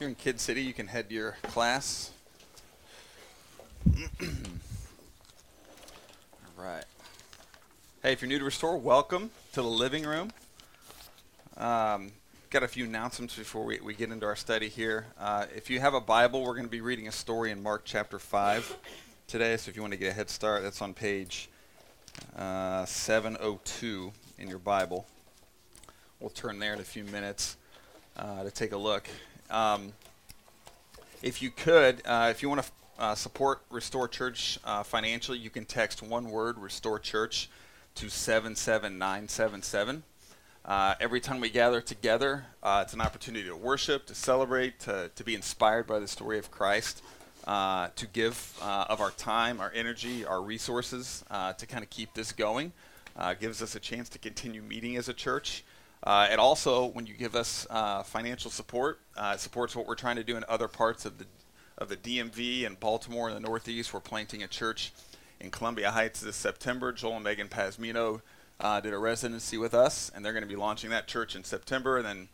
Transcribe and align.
you're 0.00 0.08
in 0.08 0.14
Kid 0.14 0.40
City, 0.40 0.62
you 0.62 0.72
can 0.72 0.86
head 0.86 1.10
to 1.10 1.14
your 1.14 1.36
class. 1.42 2.10
All 3.94 4.28
right. 6.56 6.84
Hey, 8.02 8.14
if 8.14 8.22
you're 8.22 8.30
new 8.30 8.38
to 8.38 8.44
Restore, 8.46 8.78
welcome 8.78 9.30
to 9.52 9.60
the 9.60 9.68
living 9.68 10.04
room. 10.04 10.30
Um, 11.58 12.12
got 12.48 12.62
a 12.62 12.68
few 12.68 12.86
announcements 12.86 13.36
before 13.36 13.62
we, 13.62 13.78
we 13.80 13.92
get 13.92 14.10
into 14.10 14.24
our 14.24 14.36
study 14.36 14.70
here. 14.70 15.04
Uh, 15.18 15.44
if 15.54 15.68
you 15.68 15.80
have 15.80 15.92
a 15.92 16.00
Bible, 16.00 16.44
we're 16.44 16.54
going 16.54 16.64
to 16.64 16.70
be 16.70 16.80
reading 16.80 17.06
a 17.06 17.12
story 17.12 17.50
in 17.50 17.62
Mark 17.62 17.82
chapter 17.84 18.18
5 18.18 18.78
today. 19.26 19.58
So 19.58 19.68
if 19.68 19.76
you 19.76 19.82
want 19.82 19.92
to 19.92 19.98
get 19.98 20.12
a 20.12 20.14
head 20.14 20.30
start, 20.30 20.62
that's 20.62 20.80
on 20.80 20.94
page 20.94 21.50
uh, 22.38 22.86
702 22.86 24.12
in 24.38 24.48
your 24.48 24.60
Bible. 24.60 25.06
We'll 26.20 26.30
turn 26.30 26.58
there 26.58 26.72
in 26.72 26.80
a 26.80 26.84
few 26.84 27.04
minutes 27.04 27.58
uh, 28.16 28.44
to 28.44 28.50
take 28.50 28.72
a 28.72 28.78
look. 28.78 29.06
Um, 29.50 29.92
if 31.22 31.42
you 31.42 31.50
could, 31.50 32.02
uh, 32.06 32.28
if 32.30 32.40
you 32.40 32.48
want 32.48 32.62
to 32.62 32.70
uh, 32.98 33.14
support 33.14 33.60
Restore 33.68 34.06
Church 34.06 34.58
uh, 34.64 34.84
financially, 34.84 35.38
you 35.38 35.50
can 35.50 35.64
text 35.64 36.02
one 36.02 36.30
word, 36.30 36.56
Restore 36.56 37.00
Church, 37.00 37.50
to 37.96 38.08
77977. 38.08 40.04
Uh, 40.64 40.94
every 41.00 41.20
time 41.20 41.40
we 41.40 41.50
gather 41.50 41.80
together, 41.80 42.44
uh, 42.62 42.82
it's 42.84 42.94
an 42.94 43.00
opportunity 43.00 43.48
to 43.48 43.56
worship, 43.56 44.06
to 44.06 44.14
celebrate, 44.14 44.78
to, 44.80 45.10
to 45.16 45.24
be 45.24 45.34
inspired 45.34 45.86
by 45.86 45.98
the 45.98 46.06
story 46.06 46.38
of 46.38 46.50
Christ, 46.52 47.02
uh, 47.46 47.88
to 47.96 48.06
give 48.06 48.56
of 48.62 49.00
our 49.00 49.10
time, 49.12 49.60
our 49.60 49.72
energy, 49.74 50.24
our 50.24 50.40
resources 50.40 51.24
to 51.58 51.66
kind 51.66 51.82
of 51.82 51.90
keep 51.90 52.14
this 52.14 52.30
going. 52.30 52.72
Gives 53.40 53.62
us 53.62 53.74
a 53.74 53.80
chance 53.80 54.08
to 54.10 54.18
continue 54.18 54.62
meeting 54.62 54.96
as 54.96 55.08
a 55.08 55.14
church. 55.14 55.64
Uh, 56.02 56.28
and 56.30 56.40
also, 56.40 56.86
when 56.86 57.06
you 57.06 57.14
give 57.14 57.34
us 57.34 57.66
uh, 57.68 58.02
financial 58.02 58.50
support, 58.50 59.00
uh, 59.16 59.32
it 59.34 59.40
supports 59.40 59.76
what 59.76 59.86
we're 59.86 59.94
trying 59.94 60.16
to 60.16 60.24
do 60.24 60.36
in 60.36 60.44
other 60.48 60.68
parts 60.68 61.04
of 61.04 61.18
the 61.18 61.26
of 61.76 61.88
the 61.88 61.96
DMV 61.96 62.66
and 62.66 62.78
Baltimore 62.78 63.28
in 63.28 63.34
the 63.34 63.40
Northeast. 63.40 63.94
We're 63.94 64.00
planting 64.00 64.42
a 64.42 64.46
church 64.46 64.92
in 65.40 65.50
Columbia 65.50 65.90
Heights 65.90 66.20
this 66.20 66.36
September. 66.36 66.92
Joel 66.92 67.16
and 67.16 67.24
Megan 67.24 67.48
Pasmino 67.48 68.20
uh, 68.60 68.80
did 68.80 68.92
a 68.92 68.98
residency 68.98 69.56
with 69.56 69.72
us, 69.72 70.10
and 70.14 70.24
they're 70.24 70.34
going 70.34 70.44
to 70.44 70.48
be 70.48 70.56
launching 70.56 70.90
that 70.90 71.08
church 71.08 71.34
in 71.34 71.42
September. 71.42 71.96
And 71.96 72.06
then 72.06 72.28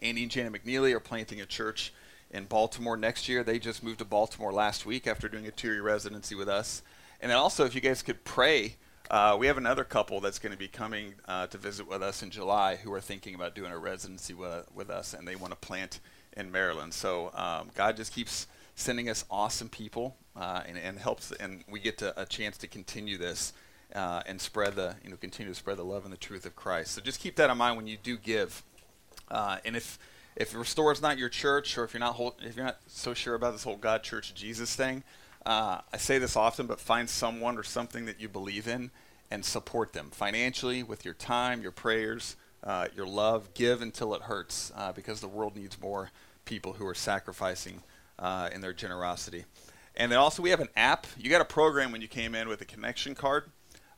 Andy 0.00 0.22
and 0.22 0.30
Janet 0.30 0.52
McNeely 0.52 0.92
are 0.92 1.00
planting 1.00 1.40
a 1.40 1.46
church 1.46 1.92
in 2.30 2.44
Baltimore 2.44 2.96
next 2.96 3.28
year. 3.28 3.42
They 3.42 3.58
just 3.58 3.82
moved 3.82 4.00
to 4.00 4.04
Baltimore 4.04 4.52
last 4.52 4.84
week 4.84 5.06
after 5.06 5.28
doing 5.28 5.46
a 5.46 5.50
two-year 5.50 5.82
residency 5.82 6.34
with 6.34 6.48
us. 6.48 6.82
And 7.20 7.30
then 7.30 7.38
also, 7.38 7.64
if 7.64 7.74
you 7.74 7.80
guys 7.80 8.02
could 8.02 8.24
pray, 8.24 8.76
uh, 9.10 9.36
we 9.38 9.46
have 9.46 9.56
another 9.56 9.84
couple 9.84 10.20
that's 10.20 10.38
going 10.38 10.52
to 10.52 10.58
be 10.58 10.68
coming 10.68 11.14
uh, 11.26 11.46
to 11.48 11.58
visit 11.58 11.88
with 11.88 12.02
us 12.02 12.22
in 12.22 12.30
July 12.30 12.76
who 12.76 12.92
are 12.92 13.00
thinking 13.00 13.34
about 13.34 13.54
doing 13.54 13.70
a 13.70 13.78
residency 13.78 14.34
with, 14.34 14.66
with 14.74 14.90
us, 14.90 15.14
and 15.14 15.26
they 15.26 15.36
want 15.36 15.52
to 15.52 15.56
plant 15.56 16.00
in 16.36 16.50
Maryland. 16.50 16.92
So 16.92 17.30
um, 17.34 17.70
God 17.74 17.96
just 17.96 18.12
keeps 18.12 18.46
sending 18.74 19.08
us 19.08 19.24
awesome 19.30 19.68
people 19.68 20.16
uh, 20.34 20.62
and, 20.66 20.76
and 20.76 20.98
helps, 20.98 21.32
and 21.32 21.64
we 21.70 21.80
get 21.80 21.98
to, 21.98 22.20
a 22.20 22.26
chance 22.26 22.58
to 22.58 22.66
continue 22.66 23.16
this 23.16 23.52
uh, 23.94 24.22
and 24.26 24.40
spread 24.40 24.74
the, 24.74 24.96
you 25.02 25.10
know, 25.10 25.16
continue 25.16 25.52
to 25.52 25.58
spread 25.58 25.78
the 25.78 25.84
love 25.84 26.04
and 26.04 26.12
the 26.12 26.18
truth 26.18 26.44
of 26.44 26.56
Christ. 26.56 26.92
So 26.92 27.00
just 27.00 27.20
keep 27.20 27.36
that 27.36 27.48
in 27.48 27.56
mind 27.56 27.76
when 27.76 27.86
you 27.86 27.96
do 28.02 28.16
give. 28.16 28.62
Uh, 29.30 29.58
and 29.64 29.76
if 29.76 29.98
if 30.36 30.54
Restore 30.54 30.92
is 30.92 31.00
not 31.00 31.16
your 31.16 31.30
church, 31.30 31.78
or 31.78 31.84
if 31.84 31.94
you're 31.94 32.00
not 32.00 32.14
hold, 32.14 32.34
if 32.42 32.56
you're 32.56 32.66
not 32.66 32.78
so 32.86 33.14
sure 33.14 33.34
about 33.34 33.52
this 33.52 33.64
whole 33.64 33.76
God, 33.76 34.02
church, 34.02 34.34
Jesus 34.34 34.76
thing, 34.76 35.02
uh, 35.46 35.80
I 35.92 35.96
say 35.96 36.18
this 36.18 36.34
often, 36.34 36.66
but 36.66 36.80
find 36.80 37.08
someone 37.08 37.56
or 37.56 37.62
something 37.62 38.04
that 38.06 38.20
you 38.20 38.28
believe 38.28 38.66
in 38.66 38.90
and 39.30 39.44
support 39.44 39.92
them 39.92 40.10
financially 40.10 40.82
with 40.82 41.04
your 41.04 41.14
time, 41.14 41.62
your 41.62 41.70
prayers, 41.70 42.34
uh, 42.64 42.88
your 42.96 43.06
love. 43.06 43.54
Give 43.54 43.80
until 43.80 44.12
it 44.14 44.22
hurts, 44.22 44.72
uh, 44.74 44.92
because 44.92 45.20
the 45.20 45.28
world 45.28 45.54
needs 45.54 45.80
more 45.80 46.10
people 46.44 46.72
who 46.72 46.86
are 46.86 46.96
sacrificing 46.96 47.84
uh, 48.18 48.48
in 48.52 48.60
their 48.60 48.72
generosity. 48.72 49.44
And 49.96 50.10
then 50.10 50.18
also 50.18 50.42
we 50.42 50.50
have 50.50 50.60
an 50.60 50.68
app. 50.76 51.06
You 51.16 51.30
got 51.30 51.40
a 51.40 51.46
program 51.46 51.92
when 51.92 52.02
you 52.02 52.08
came 52.08 52.34
in 52.34 52.48
with 52.48 52.60
a 52.60 52.66
connection 52.66 53.14
card, 53.14 53.44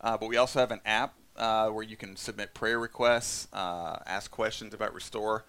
uh, 0.02 0.18
but 0.18 0.28
we 0.28 0.36
also 0.36 0.60
have 0.60 0.70
an 0.70 0.80
app 0.84 1.14
uh, 1.34 1.70
where 1.70 1.84
you 1.84 1.96
can 1.96 2.14
submit 2.14 2.52
prayer 2.52 2.78
requests, 2.78 3.48
ask 3.54 4.30
questions 4.30 4.74
about 4.74 4.92
Restore. 4.92 5.46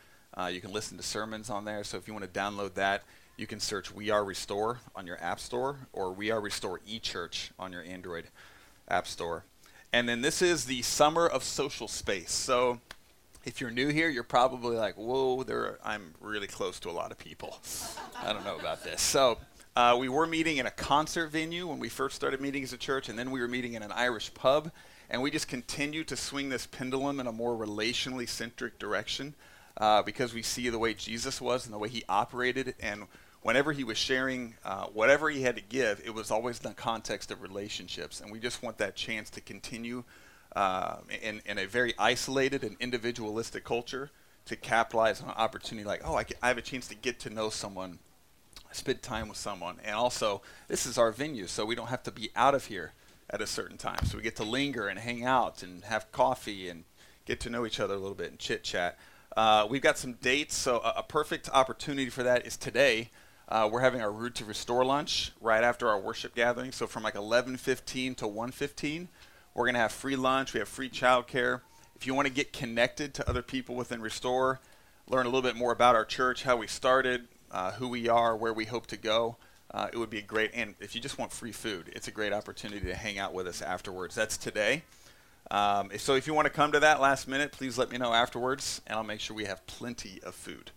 You 0.49 0.61
can 0.61 0.71
listen 0.71 0.95
to 0.95 1.03
sermons 1.03 1.49
on 1.49 1.65
there. 1.65 1.83
So 1.83 1.97
if 1.97 2.07
you 2.07 2.13
want 2.13 2.31
to 2.31 2.39
download 2.39 2.75
that, 2.75 3.03
you 3.39 3.47
can 3.47 3.61
search 3.61 3.94
We 3.94 4.09
Are 4.09 4.25
Restore 4.25 4.81
on 4.97 5.07
your 5.07 5.17
App 5.23 5.39
Store 5.39 5.77
or 5.94 6.11
We 6.11 6.29
Are 6.29 6.41
Restore 6.41 6.79
eChurch 6.79 7.51
on 7.57 7.72
your 7.72 7.83
Android 7.83 8.25
App 8.89 9.07
Store. 9.07 9.45
And 9.94 10.09
then 10.09 10.22
this 10.22 10.41
is 10.41 10.66
the 10.66 10.81
Summer 10.81 11.25
of 11.25 11.45
Social 11.45 11.88
Space. 11.88 12.33
So 12.33 12.81
if 13.45 13.61
you're 13.61 13.72
new 13.72 13.88
here, 13.88 14.09
you're 14.09 14.23
probably 14.23 14.75
like, 14.75 14.97
whoa, 14.97 15.44
there, 15.44 15.79
I'm 15.85 16.13
really 16.19 16.47
close 16.47 16.81
to 16.81 16.89
a 16.89 16.91
lot 16.91 17.11
of 17.11 17.17
people. 17.17 17.57
I 18.22 18.33
don't 18.33 18.44
know 18.44 18.59
about 18.59 18.83
this. 18.83 19.01
So 19.01 19.38
uh, 19.73 19.95
we 19.97 20.09
were 20.09 20.27
meeting 20.27 20.57
in 20.57 20.66
a 20.66 20.71
concert 20.71 21.27
venue 21.27 21.66
when 21.66 21.79
we 21.79 21.88
first 21.88 22.17
started 22.17 22.41
meeting 22.41 22.63
as 22.63 22.73
a 22.73 22.77
church, 22.77 23.07
and 23.07 23.17
then 23.17 23.31
we 23.31 23.39
were 23.39 23.47
meeting 23.47 23.75
in 23.75 23.83
an 23.83 23.94
Irish 23.94 24.33
pub. 24.33 24.69
And 25.09 25.21
we 25.21 25.31
just 25.31 25.47
continue 25.47 26.03
to 26.03 26.17
swing 26.17 26.50
this 26.50 26.67
pendulum 26.67 27.21
in 27.21 27.25
a 27.25 27.31
more 27.31 27.56
relationally 27.56 28.27
centric 28.27 28.77
direction 28.79 29.33
uh, 29.77 30.01
because 30.03 30.33
we 30.33 30.41
see 30.41 30.67
the 30.67 30.77
way 30.77 30.94
Jesus 30.94 31.39
was 31.39 31.66
and 31.66 31.73
the 31.73 31.79
way 31.79 31.88
he 31.88 32.03
operated. 32.09 32.75
And 32.81 33.06
whenever 33.41 33.72
he 33.72 33.83
was 33.83 33.97
sharing 33.97 34.55
uh, 34.66 34.85
whatever 34.88 35.29
he 35.29 35.41
had 35.41 35.55
to 35.55 35.61
give, 35.61 36.01
it 36.05 36.13
was 36.13 36.31
always 36.31 36.59
in 36.59 36.69
the 36.69 36.75
context 36.75 37.31
of 37.31 37.41
relationships. 37.41 38.22
And 38.22 38.31
we 38.31 38.39
just 38.39 38.61
want 38.61 38.77
that 38.79 38.95
chance 38.95 39.29
to 39.31 39.41
continue 39.41 40.03
uh, 40.55 40.97
in, 41.22 41.41
in 41.45 41.57
a 41.57 41.66
very 41.66 41.94
isolated 41.97 42.63
and 42.63 42.75
individualistic 42.79 43.63
culture 43.63 44.11
to 44.45 44.55
capitalize 44.55 45.22
on 45.22 45.29
an 45.29 45.35
opportunity 45.38 45.88
like, 45.88 46.01
oh, 46.03 46.16
I, 46.16 46.25
I 46.41 46.47
have 46.47 46.57
a 46.57 46.61
chance 46.61 46.88
to 46.88 46.95
get 46.95 47.19
to 47.22 47.29
know 47.29 47.50
someone, 47.50 48.00
spend 48.72 49.01
time 49.01 49.29
with 49.29 49.38
someone. 49.38 49.77
And 49.83 49.95
also, 49.95 50.41
this 50.67 50.85
is 50.85 50.97
our 50.97 51.11
venue, 51.11 51.47
so 51.47 51.66
we 51.66 51.75
don't 51.75 51.88
have 51.88 52.03
to 52.03 52.11
be 52.11 52.31
out 52.35 52.56
of 52.56 52.66
here 52.66 52.94
at 53.29 53.41
a 53.41 53.47
certain 53.47 53.77
time. 53.77 54.06
So 54.06 54.17
we 54.17 54.23
get 54.23 54.35
to 54.38 54.44
linger 54.44 54.88
and 54.88 54.97
hang 54.97 55.23
out 55.23 55.61
and 55.61 55.83
have 55.83 56.11
coffee 56.11 56.67
and 56.67 56.83
get 57.25 57.39
to 57.41 57.50
know 57.50 57.66
each 57.66 57.79
other 57.79 57.94
a 57.94 58.00
little 58.00 58.16
bit 58.16 58.31
and 58.31 58.39
chit 58.39 58.63
chat. 58.63 58.97
Uh, 59.38 59.67
we've 59.69 59.83
got 59.83 59.97
some 59.97 60.13
dates, 60.13 60.56
so 60.56 60.79
a, 60.79 60.95
a, 60.97 61.03
perfect 61.03 61.47
opportunity 61.53 62.09
for 62.09 62.23
that 62.23 62.47
is 62.47 62.57
today. 62.57 63.11
Uh, 63.49 63.67
we're 63.71 63.79
having 63.79 63.99
our 63.99 64.11
Root 64.11 64.35
to 64.35 64.45
Restore 64.45 64.85
lunch 64.85 65.31
right 65.41 65.63
after 65.63 65.89
our 65.89 65.99
worship 65.99 66.35
gathering. 66.35 66.71
So 66.71 66.85
from 66.85 67.01
like 67.01 67.15
11:15 67.15 68.13
to 68.17 68.27
1:15, 68.27 69.09
we're 69.55 69.71
to 69.71 69.79
have 69.79 69.91
free 69.91 70.15
lunch. 70.15 70.53
We 70.53 70.59
have 70.59 70.69
free 70.69 70.89
childcare. 70.89 71.61
If 71.95 72.05
you 72.05 72.13
want 72.13 72.27
to 72.27 72.33
get 72.33 72.53
connected 72.53 73.15
to 73.15 73.27
other 73.27 73.41
people 73.41 73.73
within 73.73 74.01
Restore, 74.01 74.59
learn 75.07 75.25
a 75.25 75.29
little 75.29 75.41
bit 75.41 75.55
more 75.55 75.71
about 75.71 75.95
our 75.95 76.05
church, 76.05 76.43
how 76.43 76.57
we 76.57 76.67
started, 76.67 77.27
uh, 77.49 77.71
who 77.71 77.88
we 77.88 78.07
are, 78.07 78.38
where 78.38 78.53
we 78.53 78.65
hope 78.65 78.85
to 78.85 78.97
go, 78.97 79.38
uh, 79.71 79.88
it 79.91 79.97
would 79.97 80.11
be 80.11 80.19
a 80.19 80.21
great. 80.21 80.51
And 80.53 80.75
if 80.79 80.93
you 80.93 81.01
just 81.01 81.17
want 81.17 81.31
free 81.31 81.51
food, 81.51 81.91
it's 81.95 82.07
a 82.07 82.11
great 82.11 82.33
opportunity 82.33 82.85
to 82.85 82.95
hang 82.95 83.17
out 83.17 83.33
with 83.33 83.47
us 83.47 83.63
afterwards. 83.63 84.13
That's 84.13 84.38
today. 84.38 84.83
Um, 85.49 85.89
so 85.97 86.13
if 86.13 86.27
you 86.27 86.35
want 86.35 86.45
to 86.45 86.53
come 86.53 86.71
to 86.71 86.79
that 86.81 87.01
last 87.01 87.27
minute, 87.27 87.51
please 87.51 87.79
let 87.79 87.89
me 87.89 87.97
know 87.97 88.13
afterwards, 88.13 88.81
and 88.85 88.95
I'll 88.95 89.03
make 89.03 89.19
sure 89.19 89.35
we 89.35 89.45
have 89.45 89.65
plenty 89.65 90.21
of 90.21 90.35
food. 90.35 90.69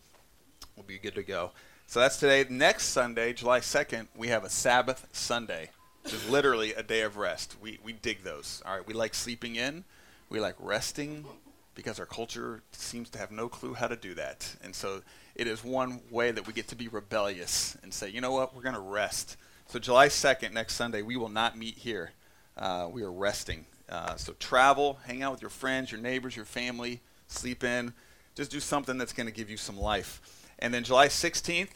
We'll 0.75 0.87
be 0.87 0.99
good 0.99 1.15
to 1.17 1.23
go. 1.23 1.53
So 1.93 2.01
that's 2.01 2.17
today. 2.17 2.47
Next 2.49 2.87
Sunday, 2.87 3.35
July 3.35 3.61
2nd, 3.61 4.07
we 4.17 4.29
have 4.29 4.45
a 4.45 4.49
Sabbath 4.49 5.07
Sunday 5.13 5.69
just 6.07 6.27
literally 6.31 6.73
a 6.73 6.83
day 6.83 7.03
of 7.03 7.19
rest. 7.19 7.57
We 7.61 7.81
we 7.85 7.93
dig 7.93 8.23
those. 8.23 8.63
All 8.65 8.75
right, 8.75 8.87
we 8.87 8.95
like 8.95 9.13
sleeping 9.13 9.57
in. 9.57 9.85
We 10.31 10.41
like 10.41 10.55
resting 10.59 11.27
because 11.75 12.01
our 12.01 12.07
culture 12.07 12.63
seems 12.73 13.11
to 13.11 13.19
have 13.19 13.31
no 13.31 13.47
clue 13.47 13.75
how 13.75 13.89
to 13.89 13.97
do 13.97 14.15
that. 14.15 14.57
And 14.65 14.75
so 14.75 15.03
it 15.35 15.47
is 15.47 15.63
one 15.63 16.01
way 16.11 16.31
that 16.31 16.47
we 16.47 16.55
get 16.55 16.67
to 16.69 16.77
be 16.77 16.89
rebellious 16.89 17.77
and 17.83 17.93
say, 17.93 18.09
you 18.09 18.23
know 18.23 18.33
what, 18.33 18.57
we're 18.57 18.63
going 18.63 18.75
to 18.75 18.81
rest. 18.81 19.37
So 19.67 19.79
July 19.79 20.09
2nd, 20.09 20.55
next 20.55 20.77
Sunday, 20.77 21.03
we 21.03 21.19
will 21.19 21.29
not 21.29 21.59
meet 21.59 21.77
here. 21.77 22.13
Uh, 22.57 22.89
we 22.91 23.03
are 23.03 23.13
resting. 23.13 23.67
Uh, 23.87 24.17
so 24.17 24.33
travel, 24.39 24.99
hang 25.05 25.23
out 25.23 25.33
with 25.33 25.43
your 25.43 25.51
friends, 25.51 25.93
your 25.93 26.01
neighbors, 26.01 26.37
your 26.37 26.47
family, 26.47 27.03
sleep 27.27 27.63
in. 27.63 27.93
Just 28.35 28.51
do 28.51 28.61
something 28.61 28.97
that's 28.97 29.13
going 29.13 29.27
to 29.27 29.33
give 29.35 29.51
you 29.51 29.59
some 29.59 29.79
life. 29.79 30.42
And 30.63 30.73
then 30.73 30.85
July 30.85 31.09
16th, 31.09 31.71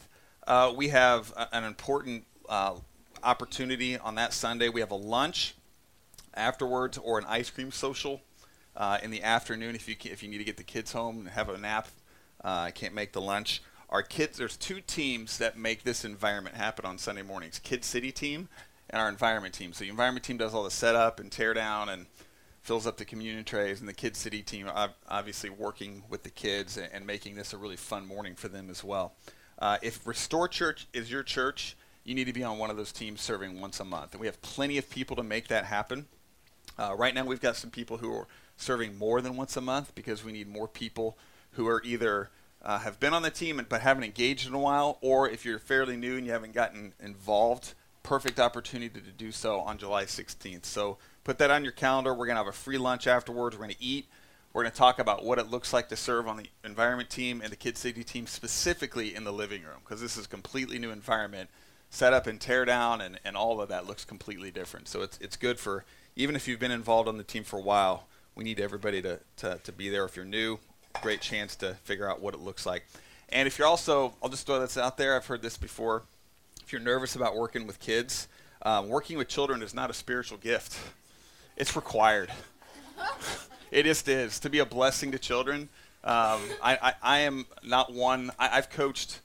uh, 0.47 0.73
we 0.73 0.87
have 0.87 1.33
a, 1.35 1.53
an 1.53 1.65
important 1.65 2.23
uh, 2.47 2.75
opportunity 3.21 3.97
on 3.97 4.15
that 4.15 4.31
Sunday. 4.31 4.69
We 4.69 4.79
have 4.79 4.91
a 4.91 4.95
lunch 4.95 5.55
afterwards 6.33 6.97
or 6.97 7.19
an 7.19 7.25
ice 7.27 7.49
cream 7.49 7.69
social 7.69 8.21
uh, 8.77 8.99
in 9.03 9.11
the 9.11 9.23
afternoon 9.23 9.75
if 9.75 9.89
you 9.89 9.97
can, 9.97 10.13
if 10.13 10.23
you 10.23 10.29
need 10.29 10.37
to 10.37 10.45
get 10.45 10.55
the 10.55 10.63
kids 10.63 10.93
home 10.93 11.19
and 11.19 11.27
have 11.27 11.49
a 11.49 11.57
nap. 11.57 11.89
I 12.41 12.69
uh, 12.69 12.71
can't 12.71 12.93
make 12.93 13.11
the 13.11 13.19
lunch. 13.19 13.61
Our 13.89 14.03
kids, 14.03 14.37
there's 14.37 14.55
two 14.55 14.79
teams 14.79 15.37
that 15.37 15.57
make 15.57 15.83
this 15.83 16.05
environment 16.05 16.55
happen 16.55 16.85
on 16.85 16.97
Sunday 16.97 17.23
mornings: 17.23 17.59
Kid 17.59 17.83
City 17.83 18.13
team 18.13 18.47
and 18.89 19.01
our 19.01 19.09
environment 19.09 19.53
team. 19.53 19.73
So 19.73 19.83
the 19.83 19.89
environment 19.89 20.23
team 20.23 20.37
does 20.37 20.53
all 20.53 20.63
the 20.63 20.71
setup 20.71 21.19
and 21.19 21.29
tear 21.29 21.53
down 21.53 21.89
and 21.89 22.05
fills 22.67 22.85
up 22.85 22.97
the 22.97 23.05
communion 23.05 23.45
trays, 23.45 23.79
and 23.79 23.87
the 23.87 23.93
Kid 23.93 24.17
City 24.17 24.43
team 24.43 24.69
obviously 25.07 25.49
working 25.49 26.03
with 26.09 26.23
the 26.23 26.29
kids 26.29 26.77
and, 26.77 27.07
making 27.07 27.35
this 27.35 27.53
a 27.53 27.57
really 27.57 27.77
fun 27.77 28.05
morning 28.05 28.35
for 28.35 28.49
them 28.49 28.69
as 28.69 28.83
well. 28.83 29.13
Uh, 29.57 29.77
if 29.81 30.05
Restore 30.05 30.49
Church 30.49 30.85
is 30.91 31.09
your 31.09 31.23
church, 31.23 31.77
you 32.03 32.13
need 32.13 32.25
to 32.25 32.33
be 32.33 32.43
on 32.43 32.57
one 32.57 32.69
of 32.69 32.75
those 32.75 32.91
teams 32.91 33.21
serving 33.21 33.61
once 33.61 33.79
a 33.79 33.85
month. 33.85 34.11
And 34.11 34.19
we 34.19 34.27
have 34.27 34.41
plenty 34.41 34.77
of 34.77 34.89
people 34.89 35.15
to 35.15 35.23
make 35.23 35.47
that 35.47 35.63
happen. 35.63 36.07
Uh, 36.77 36.93
right 36.97 37.15
now, 37.15 37.23
we've 37.23 37.39
got 37.39 37.55
some 37.55 37.69
people 37.69 37.97
who 37.97 38.13
are 38.13 38.27
serving 38.57 38.97
more 38.97 39.21
than 39.21 39.37
once 39.37 39.55
a 39.55 39.61
month 39.61 39.95
because 39.95 40.25
we 40.25 40.33
need 40.33 40.49
more 40.49 40.67
people 40.67 41.17
who 41.51 41.69
are 41.69 41.81
either 41.85 42.29
uh, 42.61 42.79
have 42.79 42.99
been 42.99 43.13
on 43.13 43.21
the 43.21 43.31
team 43.31 43.65
but 43.69 43.79
haven't 43.79 44.03
engaged 44.03 44.45
in 44.45 44.53
a 44.53 44.59
while, 44.59 44.97
or 44.99 45.29
if 45.29 45.45
you're 45.45 45.57
fairly 45.57 45.95
new 45.95 46.17
and 46.17 46.25
you 46.25 46.33
haven't 46.33 46.53
gotten 46.53 46.91
involved, 47.01 47.75
perfect 48.03 48.41
opportunity 48.41 48.99
to 48.99 49.11
do 49.11 49.31
so 49.31 49.61
on 49.61 49.77
July 49.77 50.03
16th. 50.03 50.65
So 50.65 50.97
put 51.27 51.39
that 51.39 51.51
on 51.51 51.61
your 51.61 51.73
calendar. 51.73 52.13
We're 52.13 52.25
going 52.25 52.37
to 52.37 52.43
have 52.43 52.47
a 52.47 52.53
free 52.53 52.77
lunch 52.77 53.05
afterwards. 53.05 53.57
We're 53.57 53.65
going 53.65 53.75
to 53.75 53.83
eat. 53.83 54.07
We're 54.53 54.63
going 54.63 54.71
to 54.71 54.77
talk 54.77 54.97
about 54.97 55.25
what 55.25 55.37
it 55.39 55.51
looks 55.51 55.73
like 55.73 55.89
to 55.89 55.97
serve 55.97 56.25
on 56.25 56.37
the 56.37 56.45
environment 56.63 57.09
team 57.09 57.41
and 57.41 57.51
the 57.51 57.57
Kid 57.57 57.77
City 57.77 58.01
team 58.05 58.27
specifically 58.27 59.13
in 59.13 59.25
the 59.25 59.33
living 59.33 59.63
room 59.63 59.81
because 59.83 59.99
this 59.99 60.15
is 60.15 60.25
a 60.25 60.29
completely 60.29 60.79
new 60.79 60.89
environment. 60.89 61.49
Set 61.89 62.13
up 62.13 62.27
and 62.27 62.39
tear 62.39 62.63
down 62.63 63.01
and, 63.01 63.19
and 63.25 63.35
all 63.35 63.59
of 63.59 63.67
that 63.67 63.85
looks 63.85 64.05
completely 64.05 64.51
different. 64.51 64.87
So 64.87 65.01
it's, 65.01 65.17
it's 65.17 65.35
good 65.35 65.59
for, 65.59 65.83
even 66.15 66.33
if 66.33 66.47
you've 66.47 66.61
been 66.61 66.71
involved 66.71 67.09
on 67.09 67.17
the 67.17 67.25
team 67.25 67.43
for 67.43 67.59
a 67.59 67.61
while, 67.61 68.07
we 68.33 68.45
need 68.45 68.61
everybody 68.61 69.01
to, 69.01 69.19
to, 69.35 69.59
to 69.65 69.71
be 69.73 69.89
there. 69.89 70.05
If 70.05 70.15
you're 70.15 70.23
new, 70.23 70.59
great 71.01 71.19
chance 71.19 71.57
to 71.57 71.73
figure 71.83 72.09
out 72.09 72.21
what 72.21 72.35
it 72.35 72.39
looks 72.39 72.65
like. 72.65 72.85
And 73.27 73.47
if 73.47 73.59
you're 73.59 73.67
also, 73.67 74.13
I'll 74.23 74.29
just 74.29 74.47
throw 74.47 74.61
this 74.61 74.77
out 74.77 74.97
there, 74.97 75.17
I've 75.17 75.25
heard 75.25 75.41
this 75.41 75.57
before. 75.57 76.03
If 76.63 76.71
you're 76.71 76.79
nervous 76.79 77.17
about 77.17 77.35
working 77.35 77.67
with 77.67 77.81
kids, 77.81 78.29
um, 78.61 78.87
working 78.87 79.17
with 79.17 79.27
children 79.27 79.61
is 79.61 79.73
not 79.73 79.89
a 79.89 79.93
spiritual 79.93 80.37
gift, 80.37 80.79
it's 81.57 81.75
required. 81.75 82.31
it 83.71 83.83
just 83.83 84.07
is 84.07 84.39
to 84.39 84.49
be 84.49 84.59
a 84.59 84.65
blessing 84.65 85.11
to 85.11 85.19
children. 85.19 85.69
Um, 86.03 86.39
I, 86.63 86.77
I, 86.81 86.93
I, 87.01 87.17
am 87.19 87.47
not 87.63 87.91
one. 87.91 88.31
I, 88.39 88.47
have 88.47 88.69
coached 88.69 89.19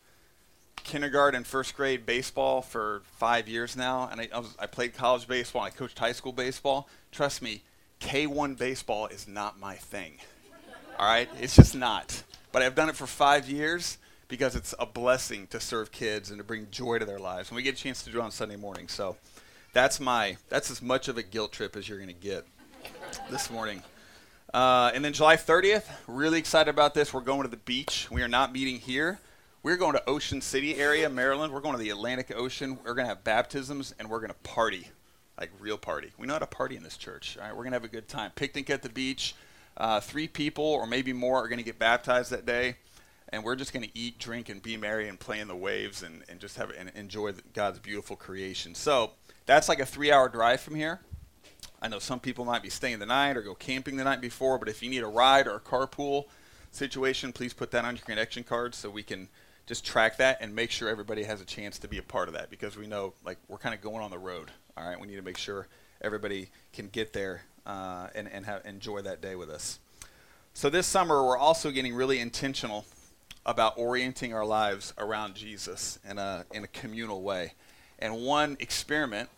kindergarten, 0.82 1.44
first 1.44 1.76
grade 1.76 2.04
baseball 2.06 2.62
for 2.62 3.02
five 3.18 3.48
years 3.48 3.76
now, 3.76 4.08
and 4.10 4.20
I, 4.20 4.28
I, 4.34 4.38
was, 4.40 4.56
I 4.58 4.66
played 4.66 4.94
college 4.94 5.28
baseball. 5.28 5.62
I 5.62 5.70
coached 5.70 5.98
high 5.98 6.12
school 6.12 6.32
baseball. 6.32 6.88
Trust 7.12 7.42
me, 7.42 7.62
K1 8.00 8.58
baseball 8.58 9.06
is 9.06 9.28
not 9.28 9.60
my 9.60 9.76
thing. 9.76 10.18
All 10.98 11.06
right, 11.06 11.28
it's 11.40 11.54
just 11.54 11.76
not. 11.76 12.22
But 12.50 12.62
I've 12.62 12.74
done 12.74 12.88
it 12.88 12.96
for 12.96 13.06
five 13.06 13.48
years 13.48 13.98
because 14.26 14.56
it's 14.56 14.74
a 14.78 14.86
blessing 14.86 15.46
to 15.48 15.60
serve 15.60 15.92
kids 15.92 16.30
and 16.30 16.38
to 16.38 16.44
bring 16.44 16.66
joy 16.70 16.98
to 16.98 17.04
their 17.04 17.18
lives, 17.18 17.50
and 17.50 17.56
we 17.56 17.62
get 17.62 17.74
a 17.74 17.78
chance 17.78 18.02
to 18.04 18.10
do 18.10 18.18
it 18.18 18.22
on 18.22 18.30
Sunday 18.30 18.56
morning. 18.56 18.88
So 18.88 19.16
that's 19.72 20.00
my 20.00 20.36
that's 20.48 20.70
as 20.70 20.82
much 20.82 21.08
of 21.08 21.16
a 21.16 21.22
guilt 21.22 21.52
trip 21.52 21.76
as 21.76 21.88
you're 21.88 21.98
going 21.98 22.08
to 22.08 22.14
get 22.14 22.46
this 23.30 23.50
morning. 23.50 23.82
Uh, 24.52 24.90
and 24.94 25.02
then 25.02 25.14
July 25.14 25.36
30th, 25.36 25.84
really 26.06 26.38
excited 26.38 26.70
about 26.70 26.92
this. 26.92 27.14
We're 27.14 27.20
going 27.22 27.42
to 27.42 27.48
the 27.48 27.56
beach. 27.56 28.08
We 28.10 28.22
are 28.22 28.28
not 28.28 28.52
meeting 28.52 28.78
here. 28.78 29.18
We're 29.62 29.78
going 29.78 29.94
to 29.94 30.08
Ocean 30.08 30.42
City 30.42 30.76
area, 30.76 31.08
Maryland. 31.08 31.54
We're 31.54 31.60
going 31.60 31.74
to 31.74 31.82
the 31.82 31.90
Atlantic 31.90 32.32
Ocean. 32.36 32.78
We're 32.84 32.94
going 32.94 33.06
to 33.06 33.14
have 33.14 33.24
baptisms 33.24 33.94
and 33.98 34.10
we're 34.10 34.18
going 34.18 34.30
to 34.30 34.48
party, 34.50 34.88
like 35.40 35.50
real 35.58 35.78
party. 35.78 36.12
We 36.18 36.26
know 36.26 36.34
how 36.34 36.40
to 36.40 36.46
party 36.46 36.76
in 36.76 36.82
this 36.82 36.98
church. 36.98 37.38
All 37.38 37.46
right, 37.46 37.52
we're 37.52 37.62
going 37.62 37.72
to 37.72 37.76
have 37.76 37.84
a 37.84 37.88
good 37.88 38.08
time. 38.08 38.30
Picnic 38.34 38.68
at 38.68 38.82
the 38.82 38.90
beach. 38.90 39.34
Uh, 39.74 40.00
three 40.00 40.28
people 40.28 40.64
or 40.64 40.86
maybe 40.86 41.14
more 41.14 41.42
are 41.42 41.48
going 41.48 41.58
to 41.58 41.64
get 41.64 41.78
baptized 41.78 42.30
that 42.30 42.44
day, 42.44 42.76
and 43.30 43.42
we're 43.42 43.56
just 43.56 43.72
going 43.72 43.82
to 43.82 43.98
eat, 43.98 44.18
drink, 44.18 44.50
and 44.50 44.62
be 44.62 44.76
merry 44.76 45.08
and 45.08 45.18
play 45.18 45.40
in 45.40 45.48
the 45.48 45.56
waves 45.56 46.02
and, 46.02 46.22
and 46.28 46.40
just 46.40 46.58
have 46.58 46.70
and 46.78 46.92
enjoy 46.94 47.32
God's 47.54 47.78
beautiful 47.78 48.14
creation. 48.14 48.74
So 48.74 49.12
that's 49.46 49.68
like 49.68 49.80
a 49.80 49.86
three-hour 49.86 50.28
drive 50.28 50.60
from 50.60 50.74
here. 50.74 51.00
I 51.80 51.88
know 51.88 51.98
some 51.98 52.20
people 52.20 52.44
might 52.44 52.62
be 52.62 52.70
staying 52.70 53.00
the 53.00 53.06
night 53.06 53.36
or 53.36 53.42
go 53.42 53.54
camping 53.54 53.96
the 53.96 54.04
night 54.04 54.20
before, 54.20 54.58
but 54.58 54.68
if 54.68 54.82
you 54.82 54.90
need 54.90 55.02
a 55.02 55.08
ride 55.08 55.48
or 55.48 55.56
a 55.56 55.60
carpool 55.60 56.26
situation, 56.70 57.32
please 57.32 57.52
put 57.52 57.72
that 57.72 57.84
on 57.84 57.96
your 57.96 58.04
connection 58.04 58.44
card 58.44 58.74
so 58.74 58.88
we 58.88 59.02
can 59.02 59.28
just 59.66 59.84
track 59.84 60.16
that 60.16 60.38
and 60.40 60.54
make 60.54 60.70
sure 60.70 60.88
everybody 60.88 61.24
has 61.24 61.40
a 61.40 61.44
chance 61.44 61.78
to 61.78 61.88
be 61.88 61.98
a 61.98 62.02
part 62.02 62.28
of 62.28 62.34
that 62.34 62.50
because 62.50 62.76
we 62.76 62.86
know 62.86 63.14
like 63.24 63.38
we're 63.48 63.58
kind 63.58 63.74
of 63.74 63.80
going 63.80 64.02
on 64.02 64.10
the 64.10 64.18
road. 64.18 64.50
All 64.76 64.88
right, 64.88 64.98
we 64.98 65.06
need 65.06 65.16
to 65.16 65.22
make 65.22 65.38
sure 65.38 65.66
everybody 66.00 66.50
can 66.72 66.88
get 66.88 67.12
there 67.12 67.42
uh, 67.66 68.08
and 68.14 68.28
and 68.28 68.46
have, 68.46 68.64
enjoy 68.64 69.02
that 69.02 69.20
day 69.20 69.34
with 69.34 69.50
us. 69.50 69.78
So 70.54 70.68
this 70.70 70.86
summer 70.86 71.24
we're 71.24 71.38
also 71.38 71.70
getting 71.70 71.94
really 71.94 72.18
intentional 72.18 72.84
about 73.44 73.76
orienting 73.76 74.34
our 74.34 74.44
lives 74.44 74.94
around 74.98 75.34
Jesus 75.34 75.98
in 76.08 76.18
a 76.18 76.44
in 76.52 76.64
a 76.64 76.68
communal 76.68 77.22
way. 77.22 77.54
And 78.02 78.24
one 78.24 78.56
experiment 78.58 79.28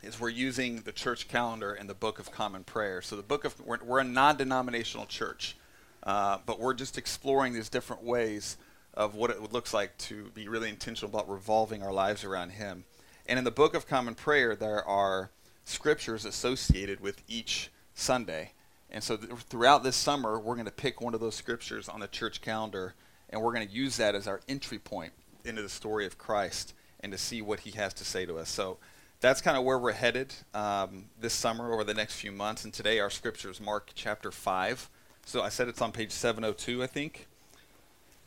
is 0.00 0.20
we're 0.20 0.28
using 0.28 0.82
the 0.82 0.92
church 0.92 1.26
calendar 1.26 1.72
and 1.72 1.90
the 1.90 1.94
Book 1.94 2.20
of 2.20 2.30
Common 2.30 2.62
Prayer. 2.62 3.02
So 3.02 3.16
the 3.16 3.22
Book 3.24 3.44
of 3.44 3.58
we're, 3.66 3.82
we're 3.82 3.98
a 3.98 4.04
non-denominational 4.04 5.06
church, 5.06 5.56
uh, 6.04 6.38
but 6.46 6.60
we're 6.60 6.74
just 6.74 6.96
exploring 6.96 7.52
these 7.52 7.68
different 7.68 8.04
ways 8.04 8.58
of 8.94 9.16
what 9.16 9.30
it 9.30 9.52
looks 9.52 9.74
like 9.74 9.98
to 9.98 10.30
be 10.34 10.46
really 10.46 10.68
intentional 10.68 11.10
about 11.10 11.28
revolving 11.28 11.82
our 11.82 11.92
lives 11.92 12.22
around 12.22 12.50
Him. 12.50 12.84
And 13.26 13.40
in 13.40 13.44
the 13.44 13.50
Book 13.50 13.74
of 13.74 13.88
Common 13.88 14.14
Prayer, 14.14 14.54
there 14.54 14.84
are 14.86 15.30
scriptures 15.64 16.24
associated 16.24 17.00
with 17.00 17.24
each 17.26 17.70
Sunday. 17.94 18.52
And 18.88 19.02
so 19.02 19.16
th- 19.16 19.32
throughout 19.48 19.82
this 19.82 19.96
summer, 19.96 20.38
we're 20.38 20.54
going 20.54 20.64
to 20.66 20.70
pick 20.70 21.00
one 21.00 21.12
of 21.12 21.20
those 21.20 21.34
scriptures 21.34 21.88
on 21.88 21.98
the 21.98 22.06
church 22.06 22.40
calendar, 22.40 22.94
and 23.30 23.42
we're 23.42 23.52
going 23.52 23.66
to 23.66 23.74
use 23.74 23.96
that 23.96 24.14
as 24.14 24.28
our 24.28 24.40
entry 24.48 24.78
point 24.78 25.12
into 25.44 25.60
the 25.60 25.68
story 25.68 26.06
of 26.06 26.18
Christ 26.18 26.72
and 27.00 27.12
to 27.12 27.18
see 27.18 27.42
what 27.42 27.60
He 27.60 27.70
has 27.72 27.94
to 27.94 28.04
say 28.04 28.26
to 28.26 28.38
us. 28.38 28.48
So 28.48 28.78
that's 29.20 29.40
kind 29.40 29.56
of 29.56 29.64
where 29.64 29.78
we're 29.78 29.92
headed 29.92 30.32
um, 30.54 31.06
this 31.20 31.34
summer 31.34 31.72
over 31.72 31.84
the 31.84 31.94
next 31.94 32.14
few 32.14 32.32
months. 32.32 32.64
And 32.64 32.72
today 32.72 33.00
our 33.00 33.10
scripture 33.10 33.50
is 33.50 33.60
Mark 33.60 33.90
chapter 33.94 34.30
5. 34.30 34.88
So 35.26 35.42
I 35.42 35.50
said 35.50 35.68
it's 35.68 35.82
on 35.82 35.92
page 35.92 36.10
702, 36.10 36.82
I 36.82 36.86
think. 36.86 37.26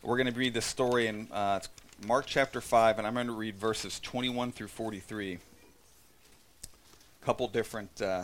We're 0.04 0.18
going 0.18 0.32
to 0.32 0.38
read 0.38 0.54
this 0.54 0.66
story 0.66 1.08
in 1.08 1.28
uh, 1.32 1.62
Mark 2.06 2.26
chapter 2.28 2.62
5, 2.62 2.98
and 2.98 3.08
I'm 3.08 3.14
going 3.14 3.28
to 3.28 3.34
read 3.34 3.56
verses 3.56 4.00
21 4.02 4.52
through 4.52 4.68
43. 4.68 5.34
A 5.34 7.26
couple 7.26 7.48
different, 7.48 8.02
uh, 8.02 8.24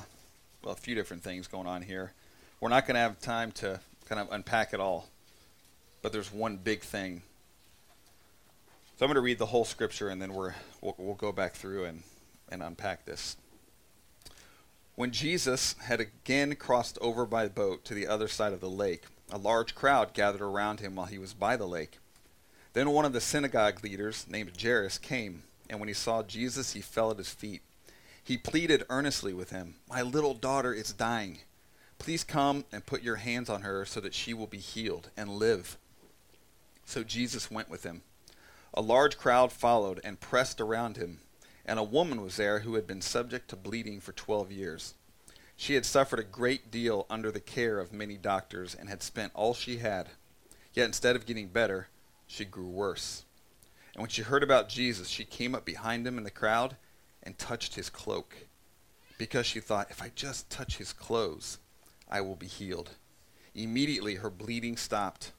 well, 0.64 0.74
a 0.74 0.78
few 0.78 0.94
different 0.94 1.24
things 1.24 1.48
going 1.48 1.68
on 1.68 1.82
here. 1.82 2.14
We're 2.60 2.70
not 2.70 2.86
going 2.86 2.96
to 2.96 3.02
have 3.02 3.20
time 3.20 3.52
to 3.54 3.80
kind 4.08 4.20
of 4.20 4.32
unpack 4.32 4.74
it 4.74 4.80
all, 4.80 5.08
but 6.02 6.12
there's 6.12 6.32
one 6.32 6.58
big 6.58 6.82
thing. 6.82 7.22
So 9.00 9.06
I'm 9.06 9.10
going 9.12 9.16
to 9.16 9.22
read 9.22 9.38
the 9.38 9.46
whole 9.46 9.64
scripture, 9.64 10.10
and 10.10 10.22
then 10.22 10.34
we're, 10.34 10.56
we'll, 10.82 10.94
we'll 10.98 11.16
go 11.16 11.32
back 11.32 11.54
through 11.54 11.86
and 11.86 12.04
and 12.50 12.62
unpack 12.62 13.06
this. 13.06 13.38
When 14.96 15.12
Jesus 15.12 15.76
had 15.82 16.02
again 16.02 16.58
crossed 16.58 16.98
over 17.00 17.26
by 17.26 17.48
boat 17.48 17.86
to 17.86 17.94
the 17.94 18.08
other 18.08 18.28
side 18.28 18.52
of 18.52 18.60
the 18.60 18.70
lake, 18.70 19.04
a 19.32 19.38
large 19.38 19.74
crowd 19.74 20.14
gathered 20.14 20.42
around 20.42 20.82
him 20.82 20.96
while 20.96 21.06
he 21.06 21.18
was 21.18 21.34
by 21.34 21.56
the 21.56 21.66
lake. 21.66 22.00
Then 22.74 22.90
one 22.90 23.06
of 23.06 23.14
the 23.14 23.22
synagogue 23.22 23.82
leaders, 23.86 24.26
named 24.28 24.62
Jairus, 24.62 24.98
came, 24.98 25.44
and 25.70 25.80
when 25.80 25.88
he 25.88 25.94
saw 25.94 26.22
Jesus, 26.22 26.74
he 26.74 26.82
fell 26.82 27.10
at 27.10 27.20
his 27.20 27.30
feet. 27.30 27.62
He 28.22 28.38
pleaded 28.38 28.84
earnestly 28.90 29.32
with 29.32 29.52
him, 29.52 29.76
My 29.88 30.02
little 30.02 30.34
daughter 30.34 30.74
is 30.74 30.92
dying. 30.92 31.38
Please 32.00 32.26
come 32.26 32.66
and 32.70 32.86
put 32.86 33.02
your 33.02 33.16
hands 33.16 33.50
on 33.50 33.62
her 33.62 33.86
so 33.86 34.02
that 34.02 34.14
she 34.14 34.34
will 34.34 34.46
be 34.46 34.58
healed 34.58 35.10
and 35.16 35.30
live. 35.30 35.78
So 36.84 37.06
Jesus 37.06 37.50
went 37.50 37.70
with 37.70 37.84
him. 37.84 38.02
A 38.74 38.82
large 38.82 39.18
crowd 39.18 39.52
followed 39.52 40.00
and 40.04 40.20
pressed 40.20 40.62
around 40.62 40.98
him 40.98 41.20
and 41.70 41.78
a 41.78 41.84
woman 41.84 42.24
was 42.24 42.38
there 42.38 42.62
who 42.62 42.74
had 42.74 42.88
been 42.88 43.00
subject 43.00 43.48
to 43.48 43.56
bleeding 43.56 44.00
for 44.00 44.12
twelve 44.12 44.52
years. 44.52 44.96
She 45.56 45.76
had 45.76 45.86
suffered 45.86 46.18
a 46.18 46.24
great 46.24 46.72
deal 46.72 47.06
under 47.12 47.30
the 47.30 47.40
care 47.40 47.78
of 47.78 47.94
many 47.94 48.18
doctors 48.18 48.74
and 48.74 48.90
had 48.90 49.04
spent 49.04 49.34
all 49.36 49.54
she 49.54 49.78
had. 49.78 50.10
Yet 50.74 50.88
instead 50.88 51.16
of 51.16 51.28
getting 51.28 51.50
better, 51.50 51.90
she 52.26 52.44
grew 52.44 52.68
worse. 52.68 53.24
And 53.94 54.02
when 54.02 54.10
she 54.10 54.24
heard 54.24 54.42
about 54.42 54.68
Jesus, 54.68 55.10
she 55.10 55.26
came 55.26 55.54
up 55.54 55.64
behind 55.64 56.08
him 56.08 56.18
in 56.18 56.24
the 56.24 56.32
crowd 56.32 56.76
and 57.22 57.38
touched 57.38 57.76
his 57.76 57.92
cloak, 57.92 58.48
because 59.20 59.46
she 59.46 59.60
thought, 59.60 59.92
if 59.92 60.02
I 60.02 60.12
just 60.16 60.50
touch 60.50 60.78
his 60.78 60.92
clothes, 60.92 61.60
I 62.10 62.22
will 62.22 62.36
be 62.36 62.48
healed. 62.48 62.92
Immediately 63.54 64.16
her 64.16 64.32
bleeding 64.32 64.76
stopped, 64.76 65.34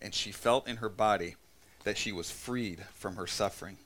and 0.00 0.14
she 0.14 0.30
felt 0.30 0.68
in 0.68 0.76
her 0.76 0.88
body 0.88 1.34
that 1.84 1.98
she 1.98 2.12
was 2.12 2.30
freed 2.30 2.84
from 2.94 3.16
her 3.16 3.26
suffering. 3.26 3.78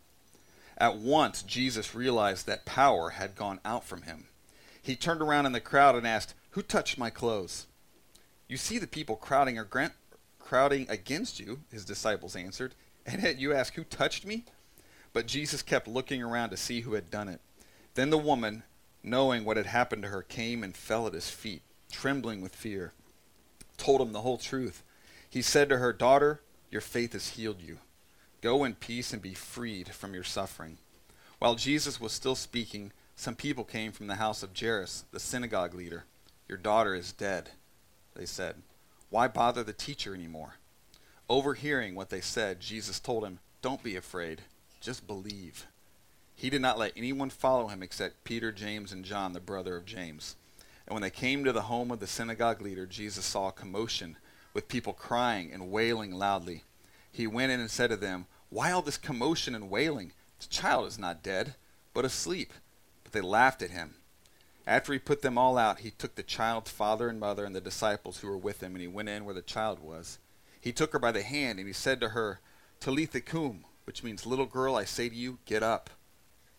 At 0.78 0.96
once, 0.96 1.42
Jesus 1.42 1.94
realized 1.94 2.46
that 2.46 2.66
power 2.66 3.10
had 3.10 3.34
gone 3.34 3.60
out 3.64 3.84
from 3.84 4.02
him. 4.02 4.26
He 4.82 4.94
turned 4.94 5.22
around 5.22 5.46
in 5.46 5.52
the 5.52 5.60
crowd 5.60 5.96
and 5.96 6.06
asked, 6.06 6.34
Who 6.50 6.62
touched 6.62 6.98
my 6.98 7.10
clothes? 7.10 7.66
You 8.48 8.56
see 8.56 8.78
the 8.78 8.86
people 8.86 9.16
crowding, 9.16 9.58
or 9.58 9.68
crowding 10.38 10.86
against 10.88 11.40
you, 11.40 11.60
his 11.72 11.84
disciples 11.84 12.36
answered, 12.36 12.74
and 13.06 13.22
yet 13.22 13.38
you 13.38 13.52
ask, 13.52 13.74
Who 13.74 13.84
touched 13.84 14.26
me? 14.26 14.44
But 15.12 15.26
Jesus 15.26 15.62
kept 15.62 15.88
looking 15.88 16.22
around 16.22 16.50
to 16.50 16.56
see 16.56 16.82
who 16.82 16.92
had 16.92 17.10
done 17.10 17.28
it. 17.28 17.40
Then 17.94 18.10
the 18.10 18.18
woman, 18.18 18.62
knowing 19.02 19.44
what 19.44 19.56
had 19.56 19.66
happened 19.66 20.02
to 20.02 20.08
her, 20.08 20.20
came 20.20 20.62
and 20.62 20.76
fell 20.76 21.06
at 21.06 21.14
his 21.14 21.30
feet, 21.30 21.62
trembling 21.90 22.42
with 22.42 22.54
fear, 22.54 22.92
told 23.78 24.02
him 24.02 24.12
the 24.12 24.20
whole 24.20 24.36
truth. 24.36 24.82
He 25.28 25.40
said 25.40 25.70
to 25.70 25.78
her, 25.78 25.92
Daughter, 25.92 26.42
your 26.70 26.82
faith 26.82 27.14
has 27.14 27.30
healed 27.30 27.62
you. 27.62 27.78
Go 28.40 28.64
in 28.64 28.74
peace 28.74 29.12
and 29.12 29.22
be 29.22 29.34
freed 29.34 29.88
from 29.88 30.14
your 30.14 30.24
suffering. 30.24 30.78
While 31.38 31.54
Jesus 31.54 32.00
was 32.00 32.12
still 32.12 32.34
speaking, 32.34 32.92
some 33.14 33.34
people 33.34 33.64
came 33.64 33.92
from 33.92 34.06
the 34.06 34.16
house 34.16 34.42
of 34.42 34.58
Jairus, 34.58 35.04
the 35.10 35.20
synagogue 35.20 35.74
leader. 35.74 36.04
Your 36.48 36.58
daughter 36.58 36.94
is 36.94 37.12
dead, 37.12 37.50
they 38.14 38.26
said. 38.26 38.56
Why 39.10 39.28
bother 39.28 39.64
the 39.64 39.72
teacher 39.72 40.14
anymore? 40.14 40.56
Overhearing 41.28 41.94
what 41.94 42.10
they 42.10 42.20
said, 42.20 42.60
Jesus 42.60 43.00
told 43.00 43.24
him, 43.24 43.38
Don't 43.62 43.82
be 43.82 43.96
afraid, 43.96 44.42
just 44.80 45.06
believe. 45.06 45.66
He 46.34 46.50
did 46.50 46.60
not 46.60 46.78
let 46.78 46.92
anyone 46.96 47.30
follow 47.30 47.68
him 47.68 47.82
except 47.82 48.24
Peter, 48.24 48.52
James, 48.52 48.92
and 48.92 49.04
John, 49.04 49.32
the 49.32 49.40
brother 49.40 49.76
of 49.76 49.86
James. 49.86 50.36
And 50.86 50.94
when 50.94 51.02
they 51.02 51.10
came 51.10 51.44
to 51.44 51.52
the 51.52 51.62
home 51.62 51.90
of 51.90 51.98
the 51.98 52.06
synagogue 52.06 52.60
leader, 52.60 52.86
Jesus 52.86 53.24
saw 53.24 53.48
a 53.48 53.52
commotion 53.52 54.16
with 54.52 54.68
people 54.68 54.92
crying 54.92 55.50
and 55.52 55.72
wailing 55.72 56.12
loudly. 56.12 56.62
He 57.12 57.26
went 57.26 57.52
in 57.52 57.60
and 57.60 57.70
said 57.70 57.90
to 57.90 57.96
them, 57.96 58.26
Why 58.50 58.70
all 58.70 58.82
this 58.82 58.98
commotion 58.98 59.54
and 59.54 59.70
wailing? 59.70 60.12
The 60.40 60.46
child 60.46 60.86
is 60.86 60.98
not 60.98 61.22
dead, 61.22 61.54
but 61.94 62.04
asleep. 62.04 62.52
But 63.04 63.12
they 63.12 63.20
laughed 63.20 63.62
at 63.62 63.70
him. 63.70 63.94
After 64.66 64.92
he 64.92 64.98
put 64.98 65.22
them 65.22 65.38
all 65.38 65.56
out, 65.56 65.80
he 65.80 65.90
took 65.90 66.16
the 66.16 66.22
child's 66.22 66.70
father 66.70 67.08
and 67.08 67.20
mother 67.20 67.44
and 67.44 67.54
the 67.54 67.60
disciples 67.60 68.18
who 68.18 68.28
were 68.28 68.36
with 68.36 68.62
him, 68.62 68.74
and 68.74 68.82
he 68.82 68.88
went 68.88 69.08
in 69.08 69.24
where 69.24 69.34
the 69.34 69.42
child 69.42 69.78
was. 69.80 70.18
He 70.60 70.72
took 70.72 70.92
her 70.92 70.98
by 70.98 71.12
the 71.12 71.22
hand, 71.22 71.58
and 71.58 71.68
he 71.68 71.72
said 71.72 72.00
to 72.00 72.10
her, 72.10 72.40
Talitha 72.80 73.20
cum, 73.20 73.64
which 73.84 74.02
means, 74.02 74.26
Little 74.26 74.46
girl, 74.46 74.74
I 74.74 74.84
say 74.84 75.08
to 75.08 75.14
you, 75.14 75.38
get 75.46 75.62
up. 75.62 75.90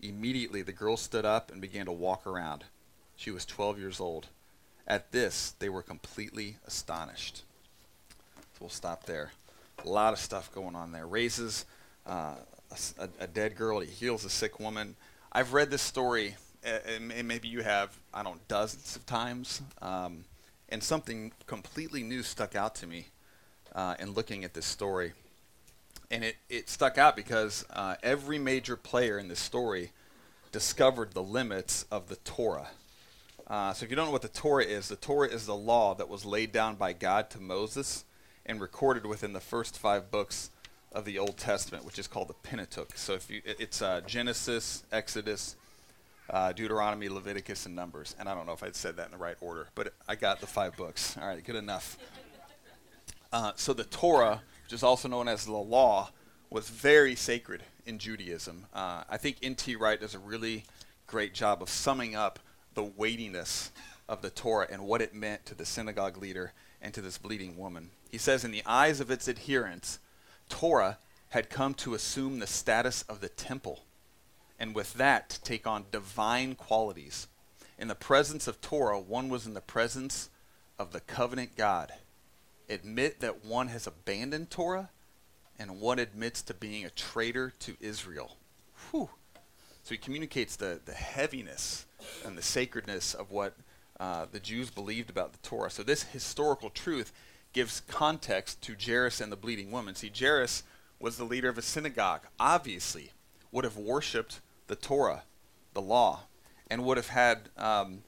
Immediately 0.01 0.61
the 0.61 0.71
girl 0.71 0.95
stood 0.95 1.25
up 1.25 1.51
and 1.51 1.59
began 1.59 1.85
to 1.87 1.91
walk 1.91 2.25
around. 2.25 2.63
She 3.15 3.31
was 3.31 3.45
12 3.45 3.79
years 3.79 3.99
old. 3.99 4.27
At 4.87 5.11
this, 5.11 5.53
they 5.59 5.67
were 5.67 5.81
completely 5.81 6.57
astonished. 6.65 7.43
So 8.53 8.59
we'll 8.61 8.69
stop 8.69 9.05
there. 9.05 9.31
A 9.85 9.89
lot 9.89 10.13
of 10.13 10.19
stuff 10.19 10.51
going 10.51 10.75
on 10.75 10.91
there. 10.91 11.07
Raises 11.07 11.65
uh, 12.05 12.35
a, 12.99 13.09
a, 13.19 13.27
dead 13.27 13.55
girl, 13.55 13.79
he 13.79 13.89
heals 13.89 14.25
a 14.25 14.29
sick 14.29 14.59
woman. 14.59 14.95
I've 15.31 15.53
read 15.53 15.69
this 15.69 15.81
story, 15.81 16.35
and, 16.63 17.27
maybe 17.27 17.47
you 17.47 17.61
have, 17.63 17.97
I 18.13 18.23
don't 18.23 18.35
know, 18.35 18.41
dozens 18.47 18.95
of 18.95 19.05
times. 19.05 19.61
Um, 19.81 20.25
and 20.69 20.83
something 20.83 21.31
completely 21.45 22.03
new 22.03 22.23
stuck 22.23 22.55
out 22.55 22.75
to 22.75 22.87
me 22.87 23.07
uh, 23.73 23.95
in 23.99 24.11
looking 24.11 24.43
at 24.43 24.53
this 24.53 24.65
story 24.65 25.13
and 26.09 26.23
it, 26.23 26.37
it 26.49 26.69
stuck 26.69 26.97
out 26.97 27.15
because 27.15 27.65
uh, 27.71 27.95
every 28.01 28.39
major 28.39 28.75
player 28.75 29.19
in 29.19 29.27
this 29.27 29.39
story 29.39 29.91
discovered 30.51 31.13
the 31.13 31.23
limits 31.23 31.85
of 31.91 32.07
the 32.07 32.15
Torah. 32.17 32.69
Uh, 33.45 33.73
so 33.73 33.83
if 33.83 33.89
you 33.89 33.95
don't 33.95 34.07
know 34.07 34.11
what 34.11 34.21
the 34.21 34.27
Torah 34.27 34.63
is, 34.63 34.87
the 34.87 34.95
Torah 34.95 35.27
is 35.27 35.45
the 35.45 35.55
law 35.55 35.93
that 35.95 36.09
was 36.09 36.25
laid 36.25 36.51
down 36.51 36.75
by 36.75 36.93
God 36.93 37.29
to 37.31 37.39
Moses 37.39 38.05
and 38.47 38.59
recorded 38.61 39.05
within 39.05 39.33
the 39.33 39.39
first 39.39 39.77
five 39.77 40.09
books 40.09 40.49
of 40.91 41.05
the 41.05 41.19
Old 41.19 41.37
Testament, 41.37 41.85
which 41.85 41.99
is 41.99 42.07
called 42.07 42.29
the 42.29 42.33
Pentateuch. 42.33 42.97
So 42.97 43.13
if 43.13 43.29
you, 43.29 43.41
it's 43.45 43.81
uh, 43.81 44.01
Genesis, 44.07 44.83
Exodus, 44.91 45.55
uh, 46.29 46.53
Deuteronomy, 46.53 47.09
Leviticus, 47.09 47.65
and 47.65 47.75
Numbers. 47.75 48.15
And 48.19 48.27
I 48.27 48.33
don't 48.33 48.45
know 48.45 48.53
if 48.53 48.63
I 48.63 48.71
said 48.71 48.97
that 48.97 49.05
in 49.05 49.11
the 49.11 49.17
right 49.17 49.37
order, 49.41 49.67
but 49.75 49.93
I 50.07 50.15
got 50.15 50.39
the 50.39 50.47
five 50.47 50.75
books. 50.75 51.17
All 51.21 51.27
right, 51.27 51.43
good 51.43 51.55
enough. 51.55 51.97
Uh, 53.31 53.51
so 53.55 53.73
the 53.73 53.83
Torah 53.83 54.41
which 54.67 54.73
is 54.73 54.83
also 54.83 55.07
known 55.07 55.29
as 55.29 55.45
the 55.45 55.53
law, 55.53 56.09
was 56.49 56.69
very 56.69 57.15
sacred 57.15 57.63
in 57.85 57.97
Judaism. 57.99 58.65
Uh, 58.73 59.03
I 59.09 59.15
think 59.15 59.37
N.T. 59.41 59.77
Wright 59.77 59.97
does 59.97 60.13
a 60.13 60.19
really 60.19 60.65
great 61.05 61.33
job 61.33 61.61
of 61.61 61.69
summing 61.69 62.17
up 62.17 62.37
the 62.73 62.83
weightiness 62.83 63.71
of 64.09 64.21
the 64.21 64.29
Torah 64.29 64.67
and 64.69 64.83
what 64.83 65.01
it 65.01 65.15
meant 65.15 65.45
to 65.45 65.55
the 65.55 65.65
synagogue 65.65 66.17
leader 66.17 66.51
and 66.81 66.93
to 66.93 66.99
this 66.99 67.17
bleeding 67.17 67.55
woman. 67.55 67.91
He 68.09 68.17
says, 68.17 68.43
in 68.43 68.51
the 68.51 68.63
eyes 68.65 68.99
of 68.99 69.11
its 69.11 69.27
adherents, 69.27 69.99
Torah 70.49 70.97
had 71.29 71.49
come 71.49 71.73
to 71.75 71.93
assume 71.93 72.39
the 72.39 72.47
status 72.47 73.03
of 73.03 73.19
the 73.19 73.29
temple, 73.29 73.83
and 74.59 74.73
with 74.73 74.93
that 74.93 75.29
to 75.29 75.41
take 75.41 75.67
on 75.67 75.85
divine 75.91 76.55
qualities. 76.55 77.27
In 77.77 77.87
the 77.87 77.95
presence 77.95 78.47
of 78.47 78.61
Torah, 78.61 78.99
one 78.99 79.29
was 79.29 79.45
in 79.45 79.53
the 79.53 79.61
presence 79.61 80.29
of 80.79 80.91
the 80.91 81.01
covenant 81.01 81.55
God 81.55 81.93
admit 82.69 83.19
that 83.19 83.45
one 83.45 83.67
has 83.69 83.87
abandoned 83.87 84.49
Torah 84.49 84.89
and 85.59 85.79
one 85.79 85.99
admits 85.99 86.41
to 86.43 86.53
being 86.53 86.85
a 86.85 86.89
traitor 86.89 87.53
to 87.59 87.75
Israel. 87.79 88.37
Whew. 88.91 89.09
So 89.83 89.95
he 89.95 89.97
communicates 89.97 90.55
the, 90.55 90.79
the 90.85 90.93
heaviness 90.93 91.85
and 92.25 92.37
the 92.37 92.41
sacredness 92.41 93.13
of 93.13 93.31
what 93.31 93.55
uh, 93.99 94.25
the 94.31 94.39
Jews 94.39 94.69
believed 94.69 95.09
about 95.09 95.31
the 95.31 95.39
Torah. 95.39 95.71
So 95.71 95.81
this 95.81 96.03
historical 96.03 96.69
truth 96.69 97.11
gives 97.53 97.81
context 97.81 98.61
to 98.63 98.75
Jairus 98.79 99.21
and 99.21 99.31
the 99.31 99.35
bleeding 99.35 99.71
woman. 99.71 99.95
See, 99.95 100.11
Jairus 100.15 100.63
was 100.99 101.17
the 101.17 101.23
leader 101.23 101.49
of 101.49 101.57
a 101.57 101.61
synagogue, 101.61 102.21
obviously, 102.39 103.11
would 103.51 103.63
have 103.63 103.77
worshipped 103.77 104.41
the 104.67 104.75
Torah, 104.75 105.23
the 105.73 105.81
law, 105.81 106.21
and 106.69 106.83
would 106.83 106.97
have 106.97 107.09
had, 107.09 107.49
um, 107.57 108.03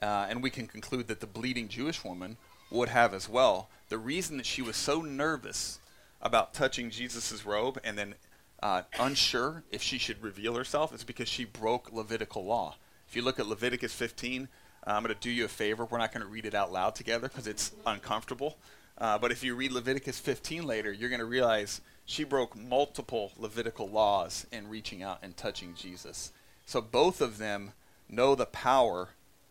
uh, 0.00 0.26
and 0.28 0.42
we 0.42 0.50
can 0.50 0.66
conclude 0.66 1.08
that 1.08 1.20
the 1.20 1.26
bleeding 1.26 1.68
Jewish 1.68 2.04
woman 2.04 2.36
would 2.70 2.88
have 2.88 3.12
as 3.14 3.28
well. 3.28 3.68
The 3.88 3.98
reason 3.98 4.36
that 4.38 4.46
she 4.46 4.62
was 4.62 4.76
so 4.76 5.02
nervous 5.02 5.78
about 6.20 6.54
touching 6.54 6.90
Jesus' 6.90 7.44
robe 7.44 7.78
and 7.84 7.98
then 7.98 8.14
uh, 8.62 8.82
unsure 8.98 9.64
if 9.70 9.82
she 9.82 9.98
should 9.98 10.22
reveal 10.22 10.54
herself 10.54 10.94
is 10.94 11.04
because 11.04 11.28
she 11.28 11.44
broke 11.44 11.92
Levitical 11.92 12.44
law. 12.44 12.76
If 13.08 13.16
you 13.16 13.22
look 13.22 13.38
at 13.38 13.46
Leviticus 13.46 13.92
15, 13.92 14.44
uh, 14.44 14.46
I'm 14.84 15.02
going 15.02 15.14
to 15.14 15.20
do 15.20 15.30
you 15.30 15.44
a 15.44 15.48
favor. 15.48 15.84
We're 15.84 15.98
not 15.98 16.12
going 16.12 16.24
to 16.24 16.30
read 16.30 16.46
it 16.46 16.54
out 16.54 16.72
loud 16.72 16.94
together 16.94 17.28
because 17.28 17.46
it's 17.46 17.72
uncomfortable. 17.86 18.56
Uh, 18.98 19.18
but 19.18 19.32
if 19.32 19.42
you 19.42 19.54
read 19.54 19.72
Leviticus 19.72 20.18
15 20.18 20.66
later, 20.66 20.92
you're 20.92 21.08
going 21.08 21.20
to 21.20 21.24
realize 21.24 21.80
she 22.04 22.24
broke 22.24 22.56
multiple 22.56 23.32
Levitical 23.38 23.88
laws 23.88 24.46
in 24.52 24.68
reaching 24.68 25.02
out 25.02 25.18
and 25.22 25.36
touching 25.36 25.74
Jesus. 25.74 26.32
So 26.66 26.80
both 26.80 27.20
of 27.20 27.38
them 27.38 27.72
know 28.08 28.34
the 28.34 28.46
power 28.46 29.10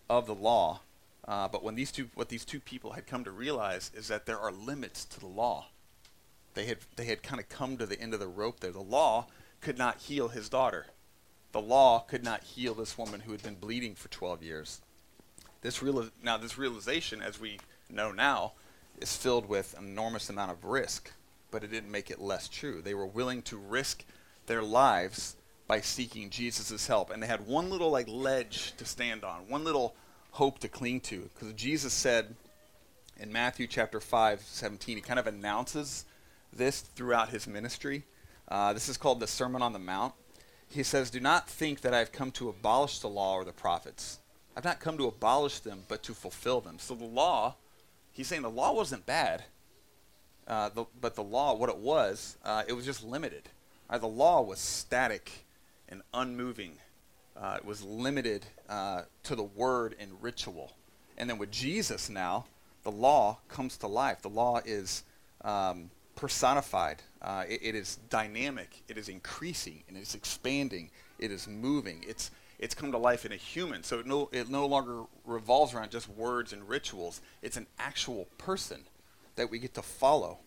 of 0.09 0.27
the 0.27 0.35
law 0.35 0.81
uh, 1.27 1.47
but 1.47 1.63
when 1.63 1.75
these 1.75 1.91
two, 1.91 2.09
what 2.15 2.29
these 2.29 2.45
two 2.45 2.59
people 2.59 2.91
had 2.91 3.07
come 3.07 3.23
to 3.23 3.31
realize 3.31 3.91
is 3.93 4.07
that 4.07 4.25
there 4.25 4.39
are 4.39 4.51
limits 4.51 5.05
to 5.05 5.19
the 5.19 5.27
law. 5.27 5.67
They 6.53 6.65
had, 6.65 6.79
they 6.95 7.05
had 7.05 7.23
kind 7.23 7.39
of 7.39 7.47
come 7.47 7.77
to 7.77 7.85
the 7.85 8.00
end 8.00 8.13
of 8.13 8.19
the 8.19 8.27
rope 8.27 8.59
there. 8.59 8.71
The 8.71 8.79
law 8.81 9.27
could 9.61 9.77
not 9.77 10.00
heal 10.00 10.29
his 10.29 10.50
daughter. 10.50 10.88
The 11.51 11.61
law 11.61 12.00
could 12.00 12.23
not 12.23 12.43
heal 12.43 12.73
this 12.73 12.97
woman 12.97 13.21
who 13.21 13.31
had 13.31 13.43
been 13.43 13.55
bleeding 13.55 13.95
for 13.95 14.09
12 14.09 14.41
years. 14.43 14.81
This 15.62 15.82
real, 15.82 16.10
now, 16.24 16.38
this 16.38 16.58
realization, 16.58 17.22
as 17.22 17.39
we 17.39 17.60
know 17.89 18.12
now, 18.12 18.53
is 19.00 19.15
filled 19.15 19.48
with 19.48 19.75
an 19.77 19.86
enormous 19.86 20.30
amount 20.30 20.51
of 20.51 20.65
risk, 20.65 21.12
but 21.51 21.63
it 21.63 21.72
didn't 21.72 21.91
make 21.91 22.10
it 22.10 22.20
less 22.20 22.48
true. 22.48 22.82
They 22.82 22.94
were 22.94 23.06
willing 23.06 23.41
to 23.44 23.58
risk 23.58 24.03
their 24.48 24.63
lives 24.63 25.36
by 25.68 25.82
seeking 25.82 26.30
Jesus' 26.30 26.88
help. 26.88 27.12
And 27.12 27.22
they 27.22 27.27
had 27.27 27.48
one 27.48 27.70
little 27.70 27.91
like 27.91 28.08
ledge 28.08 28.74
to 28.77 28.86
stand 28.86 29.24
on, 29.24 29.48
one 29.48 29.63
little 29.63 29.96
hope 30.32 30.60
to 30.60 30.68
cling 30.68 31.01
to. 31.01 31.30
Because 31.34 31.53
Jesus 31.53 31.94
said 31.94 32.36
in 33.20 33.32
Matthew 33.32 33.68
chapter 33.68 34.00
5, 34.00 34.41
17, 34.41 34.98
he 34.98 35.01
kind 35.01 35.20
of 35.20 35.27
announces 35.27 36.06
this 36.51 36.82
throughout 36.82 37.30
his 37.30 37.48
ministry. 37.48 38.03
Uh, 38.48 38.74
this 38.74 38.89
is 38.89 38.98
called 38.98 39.20
the 39.20 39.27
Sermon 39.27 39.62
on 39.62 39.74
the 39.74 39.80
Mount. 39.80 40.13
He 40.68 40.84
says, 40.84 41.10
Do 41.10 41.20
not 41.20 41.50
think 41.50 41.82
that 41.82 41.94
I 41.94 42.00
have 42.00 42.12
come 42.12 42.32
to 42.32 42.50
abolish 42.50 43.00
the 43.00 43.08
law 43.08 43.36
or 43.36 43.46
the 43.46 43.51
prophets. 43.51 44.20
I've 44.55 44.65
not 44.65 44.79
come 44.79 44.98
to 44.98 45.08
abolish 45.08 45.60
them, 45.60 45.84
but 45.88 46.03
to 46.03 46.13
fulfill 46.13 46.62
them. 46.62 46.77
So 46.79 46.96
the 46.96 47.05
law, 47.05 47.55
he's 48.12 48.27
saying 48.27 48.41
the 48.41 48.50
law 48.50 48.74
wasn't 48.74 49.05
bad, 49.05 49.43
uh, 50.48 50.70
the, 50.70 50.86
but 51.00 51.15
the 51.15 51.24
law, 51.24 51.55
what 51.55 51.70
it 51.70 51.77
was, 51.77 52.38
uh, 52.43 52.63
it 52.67 52.74
was 52.74 52.86
just 52.86 53.03
limited. 53.03 53.43
Uh, 53.89 53.98
the 53.98 54.08
law 54.08 54.41
was 54.41 54.60
static 54.60 55.46
and 55.88 56.01
unmoving 56.13 56.77
uh, 57.36 57.55
it 57.58 57.65
was 57.65 57.84
limited 57.84 58.46
uh, 58.70 59.03
to 59.24 59.36
the 59.36 59.43
word 59.43 59.96
and 60.00 60.12
ritual. 60.22 60.74
And 61.17 61.29
then 61.29 61.38
with 61.38 61.51
Jesus 61.51 62.10
now, 62.10 62.46
the 62.84 62.91
law 62.91 63.39
comes 63.48 63.77
to 63.77 63.88
life. 63.88 64.22
The 64.22 64.29
law 64.29 64.62
is 64.65 65.03
um, 65.43 65.89
personified. 66.15 67.01
Uh, 67.22 67.46
it, 67.48 67.60
it 67.63 67.75
is 67.75 68.00
dynamic. 68.10 68.84
It 68.88 68.98
is 68.98 69.10
increasing 69.10 69.84
and 69.88 69.98
it's 69.98 70.15
expanding. 70.15 70.89
It 71.20 71.31
is 71.31 71.48
moving. 71.48 72.03
It's 72.08 72.31
it's 72.62 72.75
come 72.75 72.91
to 72.91 72.98
life 72.98 73.25
in 73.25 73.32
a 73.32 73.38
human. 73.38 73.84
So 73.84 74.00
it 74.00 74.06
no 74.06 74.30
it 74.32 74.48
no 74.50 74.65
longer 74.68 75.03
revolves 75.25 75.74
around 75.74 75.91
just 75.91 76.08
words 76.08 76.53
and 76.53 76.70
rituals. 76.70 77.20
It's 77.41 77.58
an 77.58 77.68
actual 77.80 78.27
person 78.38 78.86
that 79.36 79.50
we 79.50 79.60
get 79.60 79.74
to 79.74 79.82
follow. 79.82 80.38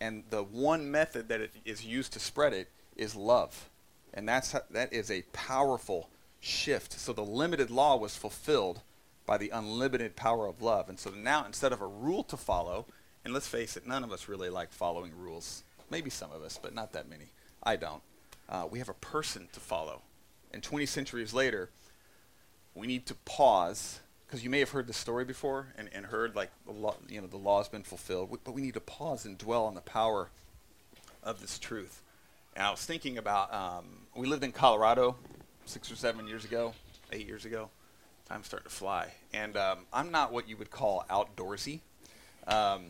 And 0.00 0.24
the 0.30 0.42
one 0.42 0.90
method 0.90 1.28
that 1.28 1.40
it 1.40 1.52
is 1.64 1.84
used 1.84 2.12
to 2.12 2.20
spread 2.20 2.52
it 2.52 2.70
is 2.96 3.14
love. 3.16 3.68
And 4.14 4.28
that's 4.28 4.54
that 4.70 4.92
is 4.92 5.10
a 5.10 5.22
powerful 5.32 6.08
shift. 6.40 6.92
So 6.92 7.12
the 7.12 7.24
limited 7.24 7.70
law 7.70 7.96
was 7.96 8.16
fulfilled 8.16 8.80
by 9.26 9.36
the 9.36 9.50
unlimited 9.50 10.14
power 10.14 10.46
of 10.46 10.62
love. 10.62 10.88
And 10.88 10.98
so 10.98 11.10
now, 11.10 11.44
instead 11.44 11.72
of 11.72 11.80
a 11.80 11.86
rule 11.86 12.22
to 12.24 12.36
follow, 12.36 12.86
and 13.24 13.34
let's 13.34 13.48
face 13.48 13.76
it, 13.76 13.86
none 13.86 14.04
of 14.04 14.12
us 14.12 14.28
really 14.28 14.48
like 14.48 14.70
following 14.70 15.10
rules. 15.18 15.64
Maybe 15.90 16.10
some 16.10 16.30
of 16.30 16.42
us, 16.42 16.60
but 16.62 16.74
not 16.74 16.92
that 16.92 17.10
many. 17.10 17.26
I 17.62 17.74
don't. 17.74 18.02
Uh, 18.48 18.66
we 18.70 18.78
have 18.78 18.88
a 18.88 18.94
person 18.94 19.48
to 19.52 19.58
follow. 19.58 20.02
And 20.56 20.62
20 20.62 20.86
centuries 20.86 21.34
later, 21.34 21.68
we 22.74 22.86
need 22.86 23.04
to 23.08 23.14
pause 23.26 24.00
because 24.26 24.42
you 24.42 24.48
may 24.48 24.60
have 24.60 24.70
heard 24.70 24.86
the 24.86 24.94
story 24.94 25.26
before 25.26 25.66
and, 25.76 25.90
and 25.92 26.06
heard 26.06 26.34
like 26.34 26.48
the 26.64 26.72
law, 26.72 26.94
you 27.10 27.20
know 27.20 27.26
the 27.26 27.36
law 27.36 27.58
has 27.58 27.68
been 27.68 27.82
fulfilled, 27.82 28.38
but 28.42 28.54
we 28.54 28.62
need 28.62 28.72
to 28.72 28.80
pause 28.80 29.26
and 29.26 29.36
dwell 29.36 29.66
on 29.66 29.74
the 29.74 29.82
power 29.82 30.30
of 31.22 31.42
this 31.42 31.58
truth. 31.58 32.00
And 32.54 32.64
I 32.64 32.70
was 32.70 32.82
thinking 32.82 33.18
about 33.18 33.52
um, 33.52 33.84
we 34.14 34.26
lived 34.26 34.44
in 34.44 34.50
Colorado 34.50 35.16
six 35.66 35.92
or 35.92 35.96
seven 35.96 36.26
years 36.26 36.46
ago, 36.46 36.72
eight 37.12 37.26
years 37.26 37.44
ago. 37.44 37.68
Time's 38.26 38.46
starting 38.46 38.70
to 38.70 38.74
fly. 38.74 39.12
And 39.34 39.58
um, 39.58 39.80
I'm 39.92 40.10
not 40.10 40.32
what 40.32 40.48
you 40.48 40.56
would 40.56 40.70
call 40.70 41.04
outdoorsy. 41.10 41.80
Um, 42.46 42.86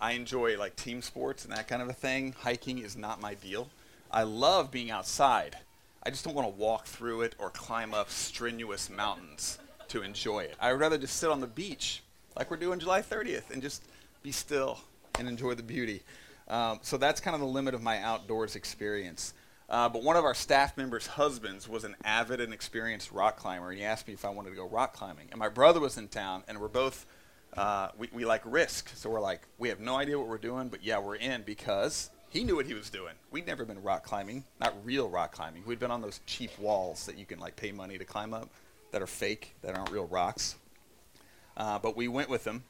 I 0.00 0.12
enjoy 0.12 0.58
like 0.58 0.74
team 0.74 1.02
sports 1.02 1.44
and 1.44 1.52
that 1.52 1.68
kind 1.68 1.82
of 1.82 1.90
a 1.90 1.92
thing. 1.92 2.34
Hiking 2.38 2.78
is 2.78 2.96
not 2.96 3.20
my 3.20 3.34
deal. 3.34 3.68
I 4.10 4.22
love 4.22 4.70
being 4.70 4.90
outside. 4.90 5.58
I 6.02 6.10
just 6.10 6.24
don't 6.24 6.34
want 6.34 6.48
to 6.48 6.60
walk 6.60 6.86
through 6.86 7.22
it 7.22 7.34
or 7.38 7.50
climb 7.50 7.92
up 7.92 8.08
strenuous 8.08 8.88
mountains 8.88 9.58
to 9.88 10.02
enjoy 10.02 10.40
it. 10.40 10.54
I'd 10.60 10.72
rather 10.72 10.96
just 10.96 11.16
sit 11.16 11.30
on 11.30 11.40
the 11.40 11.46
beach 11.46 12.02
like 12.36 12.50
we're 12.50 12.56
doing 12.56 12.78
July 12.78 13.02
30th 13.02 13.50
and 13.50 13.60
just 13.60 13.82
be 14.22 14.32
still 14.32 14.80
and 15.18 15.28
enjoy 15.28 15.54
the 15.54 15.62
beauty. 15.62 16.02
Um, 16.48 16.78
so 16.82 16.96
that's 16.96 17.20
kind 17.20 17.34
of 17.34 17.40
the 17.40 17.46
limit 17.46 17.74
of 17.74 17.82
my 17.82 17.98
outdoors 17.98 18.56
experience. 18.56 19.34
Uh, 19.68 19.88
but 19.88 20.02
one 20.02 20.16
of 20.16 20.24
our 20.24 20.34
staff 20.34 20.76
members' 20.76 21.06
husbands 21.06 21.68
was 21.68 21.84
an 21.84 21.94
avid 22.02 22.40
and 22.40 22.52
experienced 22.52 23.12
rock 23.12 23.36
climber, 23.36 23.70
and 23.70 23.78
he 23.78 23.84
asked 23.84 24.08
me 24.08 24.14
if 24.14 24.24
I 24.24 24.30
wanted 24.30 24.50
to 24.50 24.56
go 24.56 24.66
rock 24.66 24.94
climbing. 24.94 25.28
And 25.30 25.38
my 25.38 25.48
brother 25.48 25.78
was 25.78 25.96
in 25.96 26.08
town, 26.08 26.42
and 26.48 26.60
we're 26.60 26.68
both, 26.68 27.06
uh, 27.56 27.90
we, 27.96 28.08
we 28.12 28.24
like 28.24 28.42
risk. 28.44 28.90
So 28.96 29.10
we're 29.10 29.20
like, 29.20 29.42
we 29.58 29.68
have 29.68 29.78
no 29.78 29.96
idea 29.96 30.18
what 30.18 30.26
we're 30.26 30.38
doing, 30.38 30.68
but 30.68 30.82
yeah, 30.82 30.98
we're 30.98 31.16
in 31.16 31.42
because 31.42 32.10
he 32.30 32.44
knew 32.44 32.56
what 32.56 32.66
he 32.66 32.74
was 32.74 32.90
doing. 32.90 33.14
We'd 33.30 33.46
never 33.46 33.64
been 33.64 33.82
rock 33.82 34.04
climbing, 34.04 34.44
not 34.60 34.74
real 34.84 35.08
rock 35.08 35.32
climbing. 35.32 35.62
We'd 35.66 35.78
been 35.78 35.90
on 35.90 36.00
those 36.00 36.20
cheap 36.26 36.58
walls 36.58 37.06
that 37.06 37.18
you 37.18 37.26
can 37.26 37.38
like 37.38 37.56
pay 37.56 37.72
money 37.72 37.98
to 37.98 38.04
climb 38.04 38.32
up 38.32 38.48
that 38.92 39.02
are 39.02 39.06
fake, 39.06 39.54
that 39.62 39.76
aren't 39.76 39.90
real 39.90 40.06
rocks. 40.06 40.56
Uh, 41.56 41.78
but 41.78 41.96
we 41.96 42.08
went 42.08 42.30
with 42.30 42.46
him, 42.46 42.62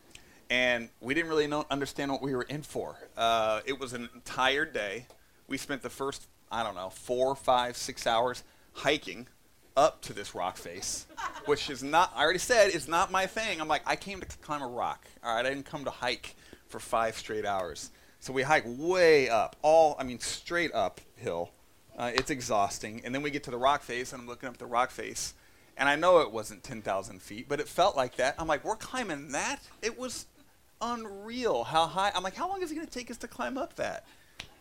and 0.50 0.88
we 1.00 1.14
didn't 1.14 1.28
really 1.28 1.46
know, 1.46 1.64
understand 1.70 2.10
what 2.10 2.20
we 2.20 2.34
were 2.34 2.42
in 2.42 2.62
for. 2.62 2.96
Uh, 3.16 3.60
it 3.64 3.78
was 3.78 3.92
an 3.92 4.08
entire 4.14 4.64
day. 4.64 5.06
We 5.46 5.56
spent 5.56 5.82
the 5.82 5.90
first 5.90 6.26
I 6.50 6.64
don't 6.64 6.74
know, 6.74 6.90
four, 6.90 7.36
five, 7.36 7.76
six 7.76 8.06
hours 8.06 8.42
hiking 8.72 9.28
up 9.76 10.02
to 10.02 10.12
this 10.12 10.34
rock 10.34 10.56
face, 10.56 11.06
which 11.46 11.70
is 11.70 11.82
not, 11.82 12.12
I 12.14 12.22
already 12.22 12.40
said, 12.40 12.70
is 12.70 12.88
not 12.88 13.12
my 13.12 13.26
thing. 13.26 13.60
I'm 13.60 13.68
like, 13.68 13.82
I 13.86 13.94
came 13.94 14.20
to 14.20 14.26
climb 14.38 14.62
a 14.62 14.66
rock. 14.66 15.06
All 15.22 15.34
right, 15.34 15.46
I 15.46 15.48
didn't 15.48 15.66
come 15.66 15.84
to 15.84 15.90
hike 15.90 16.34
for 16.66 16.80
five 16.80 17.16
straight 17.16 17.46
hours. 17.46 17.90
So 18.20 18.34
we 18.34 18.42
hike 18.42 18.64
way 18.66 19.30
up, 19.30 19.56
all, 19.62 19.96
I 19.98 20.04
mean, 20.04 20.20
straight 20.20 20.70
uphill. 20.74 21.50
Uh, 21.96 22.12
it's 22.14 22.30
exhausting. 22.30 23.00
And 23.02 23.14
then 23.14 23.22
we 23.22 23.30
get 23.30 23.44
to 23.44 23.50
the 23.50 23.56
rock 23.56 23.82
face, 23.82 24.12
and 24.12 24.20
I'm 24.20 24.28
looking 24.28 24.48
up 24.48 24.58
the 24.58 24.66
rock 24.66 24.90
face. 24.90 25.32
And 25.78 25.88
I 25.88 25.96
know 25.96 26.18
it 26.20 26.30
wasn't 26.30 26.62
10,000 26.62 27.22
feet, 27.22 27.48
but 27.48 27.60
it 27.60 27.66
felt 27.66 27.96
like 27.96 28.16
that. 28.16 28.34
I'm 28.38 28.46
like, 28.46 28.62
we're 28.62 28.76
climbing 28.76 29.32
that? 29.32 29.60
It 29.80 29.98
was 29.98 30.26
unreal 30.82 31.64
how 31.64 31.86
high. 31.86 32.12
I'm 32.14 32.22
like, 32.22 32.34
how 32.34 32.46
long 32.46 32.62
is 32.62 32.70
it 32.70 32.74
going 32.74 32.86
to 32.86 32.92
take 32.92 33.10
us 33.10 33.16
to 33.18 33.28
climb 33.28 33.56
up 33.56 33.74
that? 33.76 34.04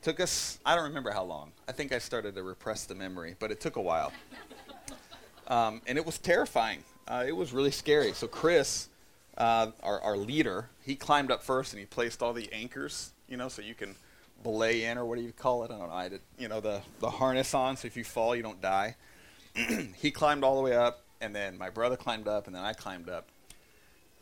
Took 0.04 0.22
us, 0.22 0.60
I 0.66 0.75
don't 0.75 0.86
remember 0.86 1.12
how 1.12 1.24
long. 1.24 1.51
I 1.68 1.74
think 1.74 1.92
I 1.92 2.00
started 2.00 2.36
to 2.36 2.44
repress 2.44 2.86
the 2.86 2.96
memory, 2.96 3.36
but 3.39 3.51
it 3.51 3.60
took 3.60 3.75
a 3.75 3.82
while. 3.82 4.13
Um, 5.48 5.82
and 5.88 5.98
it 5.98 6.06
was 6.06 6.18
terrifying. 6.18 6.84
Uh, 7.08 7.25
it 7.28 7.36
was 7.36 7.51
really 7.51 7.72
scary. 7.72 8.13
So, 8.13 8.28
Chris, 8.28 8.88
uh, 9.39 9.72
our, 9.81 10.01
our 10.01 10.17
leader, 10.17 10.69
he 10.86 10.96
climbed 10.96 11.31
up 11.31 11.41
first 11.41 11.74
and 11.74 11.79
he 11.79 11.86
placed 11.86 12.22
all 12.22 12.34
the 12.34 12.51
anchors, 12.51 13.13
you 13.27 13.38
know, 13.38 13.48
so 13.48 13.62
you 13.62 13.74
can 13.74 13.96
belay 14.43 14.84
in 14.84 14.98
or 14.98 15.05
what 15.05 15.17
do 15.17 15.24
you 15.24 15.31
call 15.31 15.63
it? 15.63 15.72
I 15.72 15.77
don't 15.77 15.89
know. 15.89 15.93
I 15.93 16.10
did, 16.10 16.22
you 16.38 16.48
know, 16.48 16.60
the, 16.60 16.81
the 17.00 17.10
harness 17.10 17.53
on 17.53 17.77
so 17.77 17.88
if 17.88 17.96
you 17.96 18.03
fall, 18.03 18.36
you 18.36 18.43
don't 18.43 18.62
die. 18.62 18.96
he 19.98 20.12
climbed 20.12 20.43
all 20.43 20.55
the 20.55 20.62
way 20.62 20.75
up, 20.75 21.03
and 21.22 21.36
then 21.36 21.58
my 21.58 21.69
brother 21.69 21.98
climbed 21.98 22.27
up, 22.27 22.48
and 22.48 22.55
then 22.55 22.63
I 22.63 22.74
climbed 22.74 23.10
up. 23.10 23.27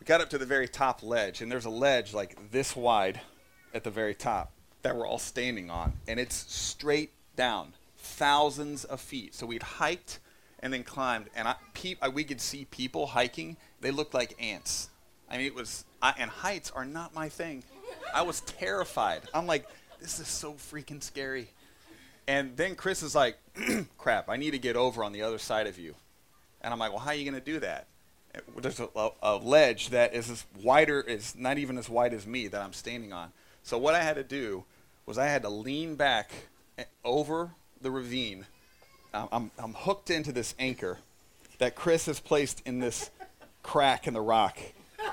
We 0.00 0.04
got 0.04 0.20
up 0.20 0.30
to 0.30 0.38
the 0.38 0.46
very 0.46 0.68
top 0.68 1.02
ledge, 1.02 1.42
and 1.42 1.50
there's 1.50 1.64
a 1.64 1.70
ledge 1.70 2.14
like 2.14 2.50
this 2.50 2.74
wide 2.74 3.20
at 3.74 3.84
the 3.84 3.90
very 3.90 4.14
top 4.14 4.52
that 4.82 4.96
we're 4.96 5.06
all 5.06 5.18
standing 5.18 5.70
on, 5.70 5.92
and 6.06 6.18
it's 6.18 6.52
straight 6.52 7.10
down, 7.36 7.72
thousands 7.96 8.84
of 8.84 9.00
feet. 9.00 9.34
So 9.34 9.46
we'd 9.46 9.62
hiked 9.62 10.20
and 10.60 10.72
then 10.72 10.82
climbed, 10.82 11.26
and 11.36 11.46
I, 11.46 11.56
pe- 11.74 11.96
I, 12.00 12.08
we 12.08 12.24
could 12.24 12.40
see 12.40 12.64
people 12.64 13.08
hiking. 13.08 13.56
They 13.80 13.90
looked 13.90 14.14
like 14.14 14.34
ants. 14.40 14.90
I 15.30 15.36
mean, 15.36 15.46
it 15.46 15.54
was, 15.54 15.84
I, 16.00 16.14
and 16.18 16.30
heights 16.30 16.70
are 16.70 16.84
not 16.84 17.14
my 17.14 17.28
thing. 17.28 17.62
I 18.14 18.22
was 18.22 18.40
terrified. 18.40 19.22
I'm 19.34 19.46
like, 19.46 19.66
this 20.00 20.20
is 20.20 20.28
so 20.28 20.54
freaking 20.54 21.02
scary. 21.02 21.48
And 22.26 22.56
then 22.56 22.74
Chris 22.74 23.02
is 23.02 23.14
like, 23.14 23.38
crap, 23.98 24.28
I 24.28 24.36
need 24.36 24.52
to 24.52 24.58
get 24.58 24.76
over 24.76 25.02
on 25.02 25.12
the 25.12 25.22
other 25.22 25.38
side 25.38 25.66
of 25.66 25.78
you. 25.78 25.94
And 26.60 26.72
I'm 26.72 26.78
like, 26.78 26.90
well, 26.90 27.00
how 27.00 27.10
are 27.10 27.14
you 27.14 27.30
going 27.30 27.42
to 27.42 27.52
do 27.52 27.60
that? 27.60 27.86
There's 28.56 28.80
a, 28.80 28.88
a, 29.22 29.36
ledge 29.36 29.88
that 29.90 30.14
is 30.14 30.30
as 30.30 30.44
wider, 30.62 31.00
is 31.00 31.34
not 31.36 31.58
even 31.58 31.78
as 31.78 31.88
wide 31.88 32.12
as 32.12 32.26
me 32.26 32.46
that 32.48 32.60
I'm 32.60 32.72
standing 32.72 33.12
on. 33.12 33.32
So 33.62 33.78
what 33.78 33.94
I 33.94 34.02
had 34.02 34.16
to 34.16 34.22
do 34.22 34.64
was 35.06 35.18
I 35.18 35.26
had 35.26 35.42
to 35.42 35.48
lean 35.48 35.96
back 35.96 36.30
over 37.04 37.50
the 37.80 37.90
ravine. 37.90 38.46
I'm, 39.14 39.50
I'm 39.58 39.74
hooked 39.74 40.10
into 40.10 40.32
this 40.32 40.54
anchor 40.58 40.98
that 41.58 41.74
Chris 41.74 42.06
has 42.06 42.20
placed 42.20 42.62
in 42.66 42.78
this 42.78 43.10
crack 43.62 44.06
in 44.06 44.14
the 44.14 44.20
rock. 44.20 44.58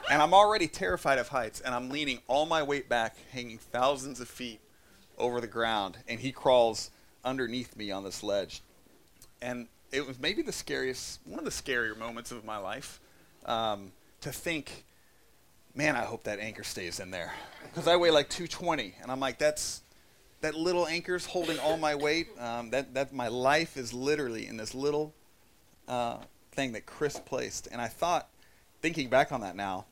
And 0.09 0.21
I'm 0.21 0.33
already 0.33 0.67
terrified 0.67 1.17
of 1.17 1.29
heights, 1.29 1.61
and 1.61 1.73
I'm 1.73 1.89
leaning 1.89 2.19
all 2.27 2.45
my 2.45 2.61
weight 2.61 2.87
back, 2.87 3.15
hanging 3.31 3.57
thousands 3.57 4.19
of 4.19 4.27
feet 4.27 4.59
over 5.17 5.41
the 5.41 5.47
ground, 5.47 5.97
and 6.07 6.19
he 6.19 6.31
crawls 6.31 6.91
underneath 7.23 7.75
me 7.75 7.91
on 7.91 8.03
this 8.03 8.21
ledge. 8.21 8.61
And 9.41 9.67
it 9.91 10.05
was 10.05 10.19
maybe 10.19 10.41
the 10.41 10.51
scariest, 10.51 11.19
one 11.25 11.39
of 11.39 11.45
the 11.45 11.51
scarier 11.51 11.97
moments 11.97 12.31
of 12.31 12.45
my 12.45 12.57
life 12.57 12.99
um, 13.45 13.91
to 14.21 14.31
think 14.31 14.85
man, 15.75 15.95
I 15.95 16.03
hope 16.03 16.23
that 16.23 16.39
anchor 16.39 16.63
stays 16.63 16.99
in 16.99 17.11
there 17.11 17.33
because 17.63 17.87
I 17.87 17.97
weigh 17.97 18.11
like 18.11 18.29
220, 18.29 18.95
and 19.01 19.11
I'm 19.11 19.19
like, 19.19 19.37
that's 19.37 19.81
that 20.41 20.55
little 20.55 20.87
anchor's 20.87 21.25
holding 21.25 21.59
all 21.59 21.77
my 21.77 21.95
weight. 21.95 22.27
Um, 22.39 22.69
that 22.71 22.93
that 22.93 23.13
my 23.13 23.27
life 23.27 23.77
is 23.77 23.93
literally 23.93 24.47
in 24.47 24.57
this 24.57 24.73
little 24.73 25.13
uh, 25.87 26.17
thing 26.51 26.71
that 26.73 26.85
Chris 26.85 27.19
placed, 27.19 27.67
and 27.71 27.81
I 27.81 27.87
thought, 27.87 28.29
thinking 28.81 29.09
back 29.09 29.31
on 29.31 29.41
that 29.41 29.55
now, 29.55 29.85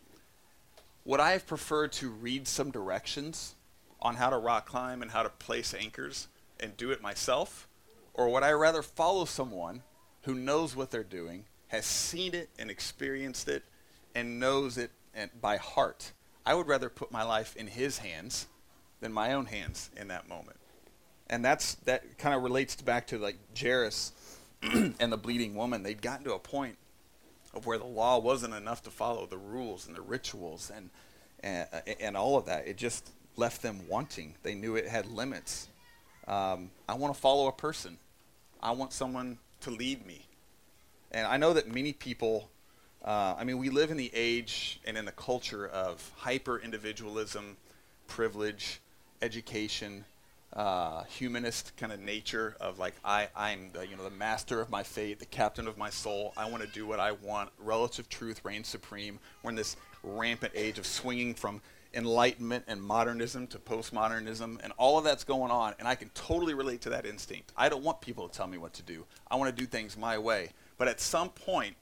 would 1.06 1.20
I 1.20 1.32
have 1.32 1.46
preferred 1.46 1.92
to 1.94 2.10
read 2.10 2.48
some 2.48 2.72
directions 2.72 3.56
on 4.02 4.16
how 4.16 4.30
to 4.30 4.38
rock 4.38 4.68
climb 4.68 5.02
and 5.02 5.12
how 5.12 5.24
to 5.24 5.30
place 5.30 5.74
anchors 5.74 6.28
and 6.60 6.76
do 6.78 6.92
it 6.92 7.02
myself, 7.02 7.68
or 8.14 8.30
would 8.30 8.44
I 8.44 8.52
rather 8.52 8.82
follow 8.82 9.26
someone 9.26 9.84
who 10.24 10.34
knows 10.34 10.76
what 10.76 10.92
they're 10.92 11.04
doing, 11.04 11.46
has 11.68 11.86
seen 11.86 12.34
it 12.34 12.50
and 12.58 12.70
experienced 12.70 13.48
it, 13.48 13.64
and 14.16 14.40
knows 14.40 14.78
it 14.78 14.92
by 15.42 15.58
heart. 15.58 16.12
I 16.46 16.54
would 16.54 16.68
rather 16.68 16.90
put 16.90 17.12
my 17.12 17.24
life 17.24 17.56
in 17.56 17.68
his 17.68 18.00
hands 18.00 18.48
than 19.02 19.12
my 19.14 19.34
own 19.34 19.46
hands 19.46 19.90
in 19.98 20.08
that 20.10 20.28
moment. 20.28 20.58
And 21.30 21.44
that's 21.44 21.76
that 21.86 22.18
kind 22.18 22.36
of 22.36 22.44
relates 22.44 22.76
back 22.76 23.08
to 23.08 23.18
like 23.18 23.38
Jairus 23.60 24.12
and 24.62 25.12
the 25.12 25.18
bleeding 25.18 25.56
woman. 25.56 25.84
They'd 25.84 26.02
gotten 26.02 26.26
to 26.26 26.34
a 26.34 26.40
point 26.40 26.78
of 27.54 27.66
where 27.66 27.78
the 27.78 27.86
law 27.86 28.20
wasn't 28.20 28.54
enough 28.54 28.84
to 28.84 28.90
follow 28.90 29.26
the 29.26 29.38
rules 29.38 29.88
and 29.88 29.96
the 29.96 30.02
rituals 30.02 30.72
and 30.76 30.90
and, 31.42 31.68
and 32.00 32.16
all 32.16 32.38
of 32.38 32.46
that. 32.46 32.68
It 32.68 32.78
just 32.78 33.12
left 33.36 33.62
them 33.62 33.82
wanting. 33.90 34.36
They 34.44 34.56
knew 34.56 34.76
it 34.76 34.88
had 34.88 35.06
limits. 35.08 35.68
Um, 36.26 36.72
I 36.88 36.94
want 36.94 37.14
to 37.14 37.20
follow 37.20 37.48
a 37.48 37.52
person. 37.52 37.98
I 38.62 38.72
want 38.72 38.94
someone 38.94 39.40
to 39.62 39.70
lead 39.70 40.06
me. 40.06 40.26
And 41.12 41.28
I 41.28 41.36
know 41.36 41.52
that 41.54 41.68
many 41.68 41.92
people 41.92 42.50
uh, 43.04 43.36
I 43.38 43.44
mean, 43.44 43.58
we 43.58 43.70
live 43.70 43.92
in 43.92 43.98
the 43.98 44.10
age 44.14 44.80
and 44.86 44.98
in 44.98 45.04
the 45.04 45.12
culture 45.12 45.68
of 45.68 46.10
hyper 46.16 46.58
individualism, 46.58 47.58
privilege, 48.08 48.80
education, 49.22 50.06
uh, 50.56 51.04
humanist 51.06 51.76
kind 51.78 51.92
of 51.92 52.00
nature 52.00 52.56
of 52.60 52.80
like 52.80 52.94
I 53.04 53.30
I'm 53.36 53.72
the 53.74 53.88
you 53.88 53.96
know 53.96 54.04
the 54.04 54.12
master 54.12 54.62
of 54.62 54.70
my 54.70 54.84
fate, 54.84 55.20
the 55.20 55.26
captain 55.26 55.68
of 55.68 55.78
my 55.78 55.90
soul. 55.90 56.34
I 56.38 56.50
want 56.50 56.64
to 56.64 56.70
do 56.70 56.86
what 56.86 57.00
I 57.00 57.12
want. 57.12 57.50
Relative 57.60 58.08
truth 58.10 58.44
reigns 58.44 58.68
supreme. 58.68 59.20
We're 59.42 59.52
in 59.52 59.56
this 59.56 59.76
rampant 60.04 60.54
age 60.56 60.78
of 60.78 60.86
swinging 60.86 61.34
from 61.34 61.62
enlightenment 61.96 62.66
and 62.68 62.82
modernism 62.82 63.46
to 63.48 63.60
postmodernism 63.60 64.60
and 64.64 64.74
all 64.78 64.98
of 64.98 65.04
that's 65.04 65.24
going 65.24 65.52
on 65.52 65.76
and 65.78 65.88
I 65.88 65.94
can 65.94 66.10
totally 66.16 66.56
relate 66.56 66.82
to 66.82 66.90
that 66.90 67.06
instinct. 67.06 67.52
I 67.56 67.70
don't 67.70 67.84
want 67.84 68.02
people 68.02 68.28
to 68.28 68.36
tell 68.36 68.48
me 68.48 68.58
what 68.58 68.74
to 68.74 68.82
do. 68.82 69.06
I 69.30 69.36
want 69.36 69.56
to 69.56 69.62
do 69.62 69.68
things 69.68 69.96
my 69.96 70.18
way. 70.18 70.50
But 70.78 70.88
at 70.88 71.00
some 71.00 71.30
point 71.30 71.76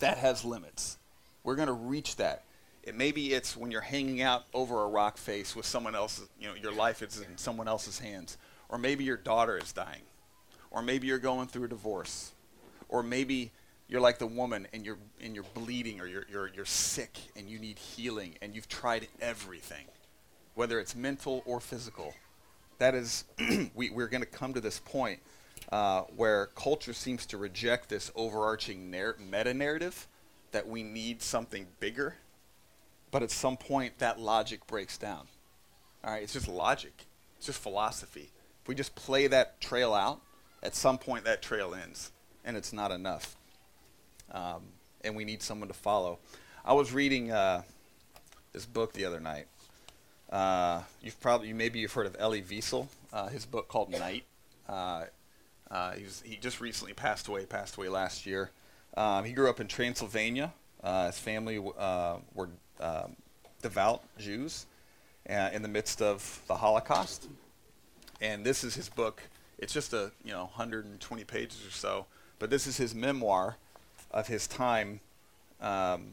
that 0.00 0.18
has 0.18 0.44
limits. 0.44 0.98
We're 1.44 1.56
going 1.56 1.68
to 1.68 1.72
reach 1.72 2.16
that. 2.16 2.44
It 2.88 2.96
maybe 2.96 3.34
it's 3.34 3.56
when 3.56 3.70
you're 3.70 3.82
hanging 3.82 4.22
out 4.22 4.46
over 4.54 4.82
a 4.82 4.88
rock 4.88 5.18
face 5.18 5.54
with 5.54 5.66
someone 5.66 5.94
else, 5.94 6.22
you 6.40 6.48
know, 6.48 6.54
your 6.54 6.72
life 6.72 7.02
is 7.02 7.20
in 7.20 7.36
someone 7.36 7.68
else's 7.68 7.98
hands. 7.98 8.38
Or 8.70 8.78
maybe 8.78 9.04
your 9.04 9.16
daughter 9.18 9.58
is 9.58 9.72
dying. 9.72 10.02
Or 10.70 10.82
maybe 10.82 11.06
you're 11.06 11.18
going 11.18 11.48
through 11.48 11.64
a 11.64 11.68
divorce. 11.68 12.32
Or 12.88 13.02
maybe 13.02 13.50
you're 13.88 14.00
like 14.00 14.18
the 14.18 14.26
woman 14.26 14.66
and 14.72 14.86
you're 14.86 14.98
and 15.20 15.34
you're 15.34 15.44
bleeding 15.54 16.00
or 16.00 16.06
you're 16.06 16.24
you're 16.30 16.48
you're 16.48 16.64
sick 16.64 17.18
and 17.36 17.48
you 17.48 17.58
need 17.58 17.78
healing 17.78 18.36
and 18.40 18.54
you've 18.54 18.68
tried 18.68 19.08
everything. 19.20 19.84
Whether 20.54 20.80
it's 20.80 20.96
mental 20.96 21.42
or 21.44 21.60
physical. 21.60 22.14
That 22.78 22.94
is 22.94 23.24
we, 23.74 23.90
we're 23.90 24.08
going 24.08 24.22
to 24.22 24.26
come 24.26 24.54
to 24.54 24.60
this 24.60 24.78
point 24.78 25.20
uh, 25.70 26.02
where 26.16 26.46
culture 26.54 26.94
seems 26.94 27.26
to 27.26 27.36
reject 27.36 27.90
this 27.90 28.10
overarching 28.14 28.90
narr- 28.90 29.16
meta 29.18 29.52
narrative 29.52 30.06
that 30.52 30.66
we 30.66 30.82
need 30.82 31.20
something 31.20 31.66
bigger, 31.80 32.14
but 33.10 33.22
at 33.22 33.30
some 33.30 33.56
point 33.56 33.98
that 33.98 34.20
logic 34.20 34.66
breaks 34.66 34.98
down. 34.98 35.26
All 36.04 36.12
right, 36.12 36.22
it's 36.22 36.32
just 36.32 36.48
logic, 36.48 37.06
it's 37.36 37.46
just 37.46 37.60
philosophy. 37.60 38.30
If 38.62 38.68
we 38.68 38.74
just 38.74 38.94
play 38.94 39.26
that 39.26 39.60
trail 39.60 39.94
out, 39.94 40.20
at 40.62 40.74
some 40.74 40.98
point 40.98 41.24
that 41.24 41.42
trail 41.42 41.74
ends, 41.74 42.12
and 42.44 42.56
it's 42.56 42.72
not 42.72 42.90
enough. 42.90 43.36
Um, 44.32 44.62
and 45.02 45.16
we 45.16 45.24
need 45.24 45.42
someone 45.42 45.68
to 45.68 45.74
follow. 45.74 46.18
I 46.64 46.72
was 46.72 46.92
reading 46.92 47.30
uh, 47.30 47.62
this 48.52 48.66
book 48.66 48.92
the 48.92 49.04
other 49.04 49.20
night. 49.20 49.46
Uh, 50.30 50.82
you've 51.02 51.18
probably 51.20 51.52
maybe 51.52 51.78
you've 51.78 51.92
heard 51.92 52.06
of 52.06 52.16
Elie 52.18 52.42
Wiesel, 52.42 52.88
uh, 53.12 53.28
his 53.28 53.46
book 53.46 53.68
called 53.68 53.90
Night. 53.90 54.24
Uh, 54.68 55.04
uh, 55.70 55.92
he, 55.92 56.04
was, 56.04 56.22
he 56.24 56.36
just 56.36 56.60
recently 56.60 56.92
passed 56.92 57.28
away, 57.28 57.46
passed 57.46 57.76
away 57.76 57.88
last 57.88 58.26
year. 58.26 58.50
Um, 58.96 59.24
he 59.24 59.32
grew 59.32 59.48
up 59.48 59.60
in 59.60 59.68
Transylvania. 59.68 60.52
Uh, 60.82 61.06
his 61.06 61.18
family 61.18 61.58
were 61.58 62.48
um, 62.80 63.16
devout 63.62 64.02
Jews. 64.18 64.66
uh, 65.28 65.50
in 65.52 65.62
the 65.62 65.68
midst 65.68 66.00
of 66.00 66.40
the 66.46 66.56
Holocaust. 66.56 67.28
And 68.20 68.44
this 68.44 68.64
is 68.64 68.74
his 68.74 68.88
book. 68.88 69.22
It's 69.58 69.72
just 69.72 69.92
a 69.92 70.12
you 70.24 70.32
know 70.32 70.44
120 70.44 71.24
pages 71.24 71.66
or 71.66 71.70
so, 71.70 72.06
but 72.38 72.50
this 72.50 72.66
is 72.66 72.76
his 72.76 72.94
memoir 72.94 73.56
of 74.10 74.28
his 74.28 74.46
time 74.46 75.00
um, 75.60 76.12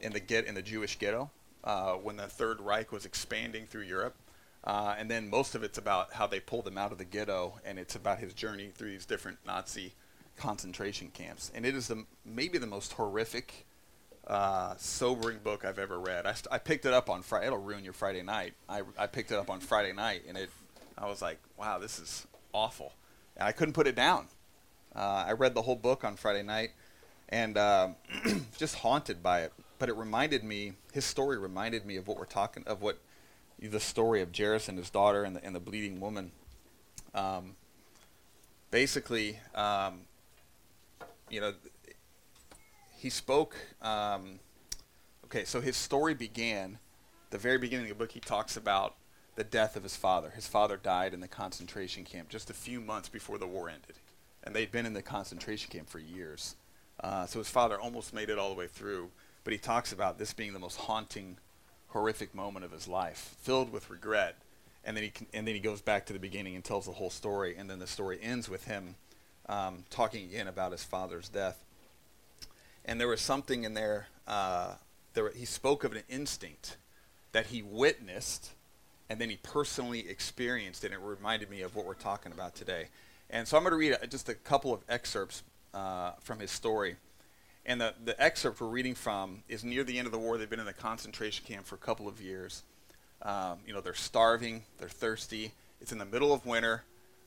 in 0.00 0.12
the 0.12 0.20
get 0.20 0.46
in 0.46 0.54
the 0.54 0.62
Jewish 0.62 0.98
ghetto 0.98 1.30
uh, 1.64 1.94
when 1.94 2.16
the 2.16 2.26
Third 2.26 2.60
Reich 2.60 2.92
was 2.92 3.04
expanding 3.04 3.66
through 3.66 3.82
Europe. 3.82 4.14
Uh, 4.62 4.94
and 4.98 5.10
then 5.10 5.28
most 5.28 5.54
of 5.54 5.62
it's 5.62 5.78
about 5.78 6.12
how 6.12 6.26
they 6.26 6.38
pulled 6.38 6.66
him 6.66 6.76
out 6.76 6.92
of 6.92 6.98
the 6.98 7.04
ghetto, 7.04 7.58
and 7.64 7.78
it's 7.78 7.94
about 7.94 8.18
his 8.18 8.34
journey 8.34 8.70
through 8.74 8.90
these 8.90 9.06
different 9.06 9.38
Nazi 9.46 9.94
concentration 10.36 11.08
camps. 11.08 11.50
And 11.54 11.64
it 11.64 11.74
is 11.74 11.88
the 11.88 12.04
maybe 12.24 12.58
the 12.58 12.66
most 12.66 12.92
horrific, 12.92 13.66
uh, 14.30 14.74
sobering 14.78 15.38
book 15.42 15.64
I've 15.64 15.80
ever 15.80 15.98
read. 15.98 16.24
I, 16.24 16.34
st- 16.34 16.52
I 16.52 16.58
picked 16.58 16.86
it 16.86 16.92
up 16.92 17.10
on 17.10 17.22
Friday. 17.22 17.48
It'll 17.48 17.58
ruin 17.58 17.82
your 17.82 17.92
Friday 17.92 18.22
night. 18.22 18.54
I, 18.68 18.82
I 18.96 19.08
picked 19.08 19.32
it 19.32 19.36
up 19.36 19.50
on 19.50 19.58
Friday 19.58 19.92
night, 19.92 20.22
and 20.28 20.38
it 20.38 20.50
I 20.96 21.06
was 21.06 21.20
like, 21.20 21.38
wow, 21.58 21.78
this 21.78 21.98
is 21.98 22.26
awful, 22.52 22.92
and 23.36 23.48
I 23.48 23.52
couldn't 23.52 23.74
put 23.74 23.88
it 23.88 23.96
down. 23.96 24.26
Uh, 24.94 25.24
I 25.26 25.32
read 25.32 25.54
the 25.54 25.62
whole 25.62 25.76
book 25.76 26.04
on 26.04 26.14
Friday 26.14 26.42
night, 26.42 26.70
and 27.28 27.56
uh, 27.58 27.88
just 28.56 28.76
haunted 28.76 29.22
by 29.22 29.40
it. 29.40 29.52
But 29.80 29.88
it 29.88 29.96
reminded 29.96 30.44
me, 30.44 30.74
his 30.92 31.04
story 31.04 31.36
reminded 31.36 31.84
me 31.84 31.96
of 31.96 32.06
what 32.06 32.16
we're 32.16 32.24
talking 32.24 32.62
of 32.66 32.82
what 32.82 32.98
the 33.58 33.80
story 33.80 34.22
of 34.22 34.34
Jairus 34.34 34.68
and 34.68 34.78
his 34.78 34.90
daughter 34.90 35.24
and 35.24 35.36
the, 35.36 35.44
and 35.44 35.54
the 35.54 35.60
bleeding 35.60 36.00
woman. 36.00 36.30
Um, 37.14 37.56
basically, 38.70 39.38
um, 39.54 40.02
you 41.28 41.40
know, 41.40 41.52
he 43.00 43.08
spoke. 43.08 43.56
Um, 43.80 44.40
okay, 45.24 45.44
so 45.44 45.60
his 45.62 45.76
story 45.76 46.12
began. 46.12 46.78
The 47.30 47.38
very 47.38 47.56
beginning 47.56 47.86
of 47.86 47.96
the 47.96 48.04
book, 48.04 48.12
he 48.12 48.20
talks 48.20 48.56
about 48.56 48.96
the 49.36 49.44
death 49.44 49.74
of 49.74 49.82
his 49.82 49.96
father. 49.96 50.30
His 50.30 50.46
father 50.46 50.76
died 50.76 51.14
in 51.14 51.20
the 51.20 51.28
concentration 51.28 52.04
camp 52.04 52.28
just 52.28 52.50
a 52.50 52.54
few 52.54 52.80
months 52.80 53.08
before 53.08 53.38
the 53.38 53.46
war 53.46 53.70
ended, 53.70 53.96
and 54.44 54.54
they'd 54.54 54.70
been 54.70 54.84
in 54.84 54.92
the 54.92 55.00
concentration 55.00 55.70
camp 55.70 55.88
for 55.88 55.98
years. 55.98 56.56
Uh, 57.02 57.24
so 57.24 57.38
his 57.38 57.48
father 57.48 57.80
almost 57.80 58.12
made 58.12 58.28
it 58.28 58.38
all 58.38 58.50
the 58.50 58.56
way 58.56 58.66
through, 58.66 59.08
but 59.44 59.52
he 59.54 59.58
talks 59.58 59.92
about 59.92 60.18
this 60.18 60.34
being 60.34 60.52
the 60.52 60.58
most 60.58 60.76
haunting 60.76 61.38
horrific 61.88 62.34
moment 62.34 62.64
of 62.64 62.72
his 62.72 62.86
life, 62.86 63.34
filled 63.40 63.72
with 63.72 63.88
regret. 63.88 64.36
And 64.84 64.94
then 64.96 65.04
he 65.04 65.12
and 65.32 65.46
then 65.46 65.54
he 65.54 65.60
goes 65.60 65.80
back 65.80 66.04
to 66.06 66.12
the 66.12 66.18
beginning 66.18 66.54
and 66.54 66.62
tells 66.62 66.84
the 66.84 66.92
whole 66.92 67.10
story, 67.10 67.54
and 67.56 67.70
then 67.70 67.78
the 67.78 67.86
story 67.86 68.18
ends 68.20 68.48
with 68.48 68.64
him 68.64 68.96
um, 69.48 69.84
talking 69.88 70.24
again 70.24 70.48
about 70.48 70.72
his 70.72 70.84
father's 70.84 71.28
death. 71.30 71.64
And 72.90 73.00
there 73.00 73.06
was 73.06 73.20
something 73.20 73.62
in 73.62 73.74
there. 73.74 74.08
Uh, 74.26 74.74
there 75.14 75.30
he 75.30 75.44
spoke 75.44 75.84
of 75.84 75.92
an 75.92 76.02
instinct 76.08 76.76
that 77.30 77.46
he 77.46 77.62
witnessed, 77.62 78.50
and 79.08 79.20
then 79.20 79.30
he 79.30 79.36
personally 79.36 80.08
experienced, 80.08 80.82
and 80.82 80.92
it 80.92 80.98
reminded 81.00 81.48
me 81.48 81.62
of 81.62 81.76
what 81.76 81.86
we're 81.86 81.94
talking 81.94 82.32
about 82.32 82.56
today. 82.56 82.88
And 83.30 83.46
so 83.46 83.56
I'm 83.56 83.62
going 83.62 83.70
to 83.70 83.76
read 83.76 83.96
a, 84.02 84.08
just 84.08 84.28
a 84.28 84.34
couple 84.34 84.74
of 84.74 84.80
excerpts 84.88 85.44
uh, 85.72 86.14
from 86.18 86.40
his 86.40 86.50
story. 86.50 86.96
And 87.64 87.80
the, 87.80 87.94
the 88.04 88.20
excerpt 88.20 88.60
we're 88.60 88.66
reading 88.66 88.96
from 88.96 89.44
is 89.48 89.62
near 89.62 89.84
the 89.84 89.96
end 89.96 90.06
of 90.06 90.12
the 90.12 90.18
war. 90.18 90.36
They've 90.36 90.50
been 90.50 90.58
in 90.58 90.66
the 90.66 90.72
concentration 90.72 91.44
camp 91.46 91.66
for 91.66 91.76
a 91.76 91.78
couple 91.78 92.08
of 92.08 92.20
years. 92.20 92.64
Um, 93.22 93.58
you 93.64 93.72
know, 93.72 93.80
they're 93.80 93.94
starving, 93.94 94.64
they're 94.78 94.88
thirsty. 94.88 95.52
It's 95.80 95.92
in 95.92 95.98
the 95.98 96.04
middle 96.04 96.32
of 96.32 96.44
winter. 96.44 96.82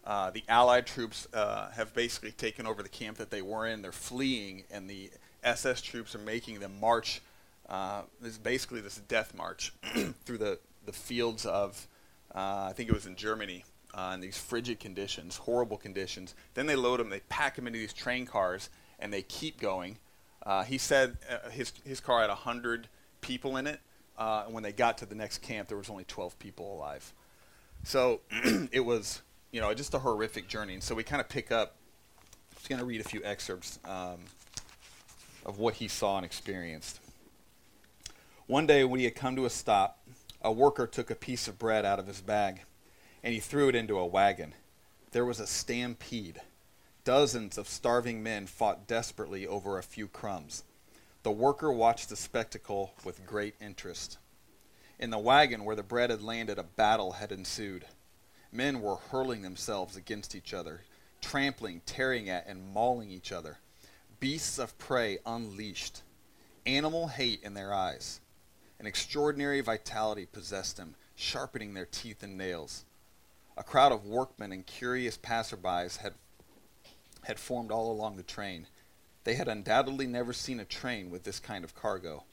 Uh, 0.06 0.30
the 0.30 0.44
Allied 0.50 0.88
troops 0.88 1.26
uh, 1.34 1.72
have 1.72 1.94
basically 1.94 2.32
taken 2.32 2.68
over 2.68 2.84
the 2.84 2.90
camp 2.90 3.18
that 3.18 3.32
they 3.32 3.42
were 3.42 3.66
in. 3.66 3.82
They're 3.82 3.94
fleeing, 3.94 4.66
and 4.70 4.90
the 4.90 5.10
SS 5.44 5.82
troops 5.82 6.16
are 6.16 6.20
making 6.20 6.60
them 6.60 6.80
march. 6.80 7.22
Uh, 7.70 8.04
this 8.22 8.38
basically 8.38 8.82
this 8.82 8.98
death 9.08 9.34
march 9.36 9.74
through 10.26 10.38
the, 10.38 10.60
the 10.86 10.92
fields 10.92 11.46
of, 11.46 11.88
uh, 12.36 12.68
I 12.70 12.74
think 12.74 12.90
it 12.90 12.94
was 12.94 13.06
in 13.06 13.16
Germany, 13.16 13.64
uh, 13.94 14.12
in 14.14 14.20
these 14.20 14.38
frigid 14.38 14.80
conditions, 14.80 15.38
horrible 15.38 15.78
conditions. 15.78 16.36
Then 16.54 16.66
they 16.66 16.76
load 16.76 17.00
them, 17.00 17.10
they 17.10 17.22
pack 17.30 17.56
them 17.56 17.68
into 17.68 17.80
these 17.80 17.94
train 17.94 18.26
cars, 18.26 18.70
and 19.00 19.14
they 19.14 19.22
keep 19.22 19.60
going. 19.60 19.98
Uh, 20.46 20.64
he 20.64 20.78
said 20.78 21.18
uh, 21.30 21.50
his 21.50 21.72
his 21.86 22.00
car 22.00 22.22
had 22.22 22.30
hundred 22.30 22.90
people 23.22 23.56
in 23.56 23.66
it, 23.66 23.80
uh, 24.18 24.44
and 24.46 24.54
when 24.54 24.64
they 24.64 24.72
got 24.72 24.98
to 25.00 25.06
the 25.06 25.16
next 25.16 25.40
camp, 25.40 25.68
there 25.68 25.78
was 25.78 25.90
only 25.90 26.04
12 26.04 26.38
people 26.40 26.76
alive. 26.76 27.14
So 27.84 28.22
it 28.72 28.86
was, 28.86 29.22
you 29.52 29.62
know, 29.62 29.74
just 29.74 29.94
a 29.94 30.00
horrific 30.00 30.48
journey. 30.48 30.74
And 30.74 30.84
so 30.84 30.96
we 30.96 31.04
kind 31.04 31.22
of 31.22 31.30
pick 31.30 31.52
up. 31.52 31.76
I'm 32.52 32.58
just 32.58 32.70
going 32.70 32.80
to 32.80 32.86
read 32.86 33.02
a 33.02 33.04
few 33.04 33.22
excerpts 33.24 33.80
um, 33.86 34.20
of 35.46 35.60
what 35.60 35.76
he 35.76 35.88
saw 35.88 36.18
and 36.18 36.26
experienced. 36.26 37.00
One 38.48 38.68
day, 38.68 38.84
when 38.84 39.00
he 39.00 39.06
had 39.06 39.16
come 39.16 39.36
to 39.36 39.46
a 39.46 39.50
stop, 39.50 40.00
a 40.42 40.52
worker 40.52 40.86
took 40.86 41.10
a 41.10 41.16
piece 41.16 41.48
of 41.48 41.60
bread 41.60 41.86
out 41.86 42.00
of 42.00 42.08
his 42.08 42.22
bag, 42.22 42.62
and 43.24 43.34
he 43.34 43.40
threw 43.40 43.70
it 43.70 43.76
into 43.76 43.98
a 43.98 44.06
wagon. 44.06 44.54
There 45.12 45.26
was 45.26 45.40
a 45.40 45.48
stampede. 45.48 46.42
Dozens 47.06 47.58
of 47.58 47.70
starving 47.70 48.22
men 48.22 48.48
fought 48.48 48.88
desperately 48.88 49.48
over 49.48 49.78
a 49.78 49.84
few 49.84 50.08
crumbs. 50.08 50.64
The 51.24 51.32
worker 51.32 51.72
watched 51.72 52.10
the 52.10 52.16
spectacle 52.16 52.94
with 53.06 53.26
great 53.26 53.56
interest. 53.62 54.18
In 55.00 55.10
the 55.10 55.18
wagon 55.18 55.64
where 55.64 55.76
the 55.76 55.84
bread 55.84 56.10
had 56.10 56.22
landed, 56.22 56.60
a 56.60 56.64
battle 56.64 57.14
had 57.14 57.32
ensued. 57.32 57.86
Men 58.52 58.82
were 58.82 58.96
hurling 58.96 59.42
themselves 59.42 59.96
against 59.96 60.36
each 60.36 60.54
other, 60.54 60.82
trampling, 61.22 61.82
tearing 61.86 62.30
at, 62.30 62.46
and 62.48 62.74
mauling 62.74 63.10
each 63.10 63.32
other. 63.32 63.58
Beasts 64.24 64.58
of 64.58 64.78
prey 64.78 65.18
unleashed, 65.26 66.02
animal 66.66 67.10
hate 67.10 67.44
in 67.44 67.56
their 67.56 67.74
eyes. 67.74 68.22
An 68.80 68.86
extraordinary 68.86 69.60
vitality 69.60 70.26
possessed 70.26 70.78
them, 70.78 70.96
sharpening 71.14 71.74
their 71.74 71.88
teeth 71.88 72.24
and 72.24 72.38
nails. 72.38 72.86
A 73.58 73.66
crowd 73.66 73.92
of 73.92 74.06
workmen 74.06 74.54
and 74.54 74.66
curious 74.66 75.18
passerbys 75.18 75.98
had 75.98 76.14
had 77.24 77.38
formed 77.38 77.70
all 77.70 77.92
along 77.92 78.16
the 78.16 78.24
train. 78.24 78.68
They 79.26 79.34
had 79.34 79.50
undoubtedly 79.50 80.08
never 80.08 80.32
seen 80.32 80.62
a 80.62 80.64
train 80.64 81.10
with 81.10 81.26
this 81.26 81.42
kind 81.42 81.66
of 81.66 81.76
cargo. 81.76 82.24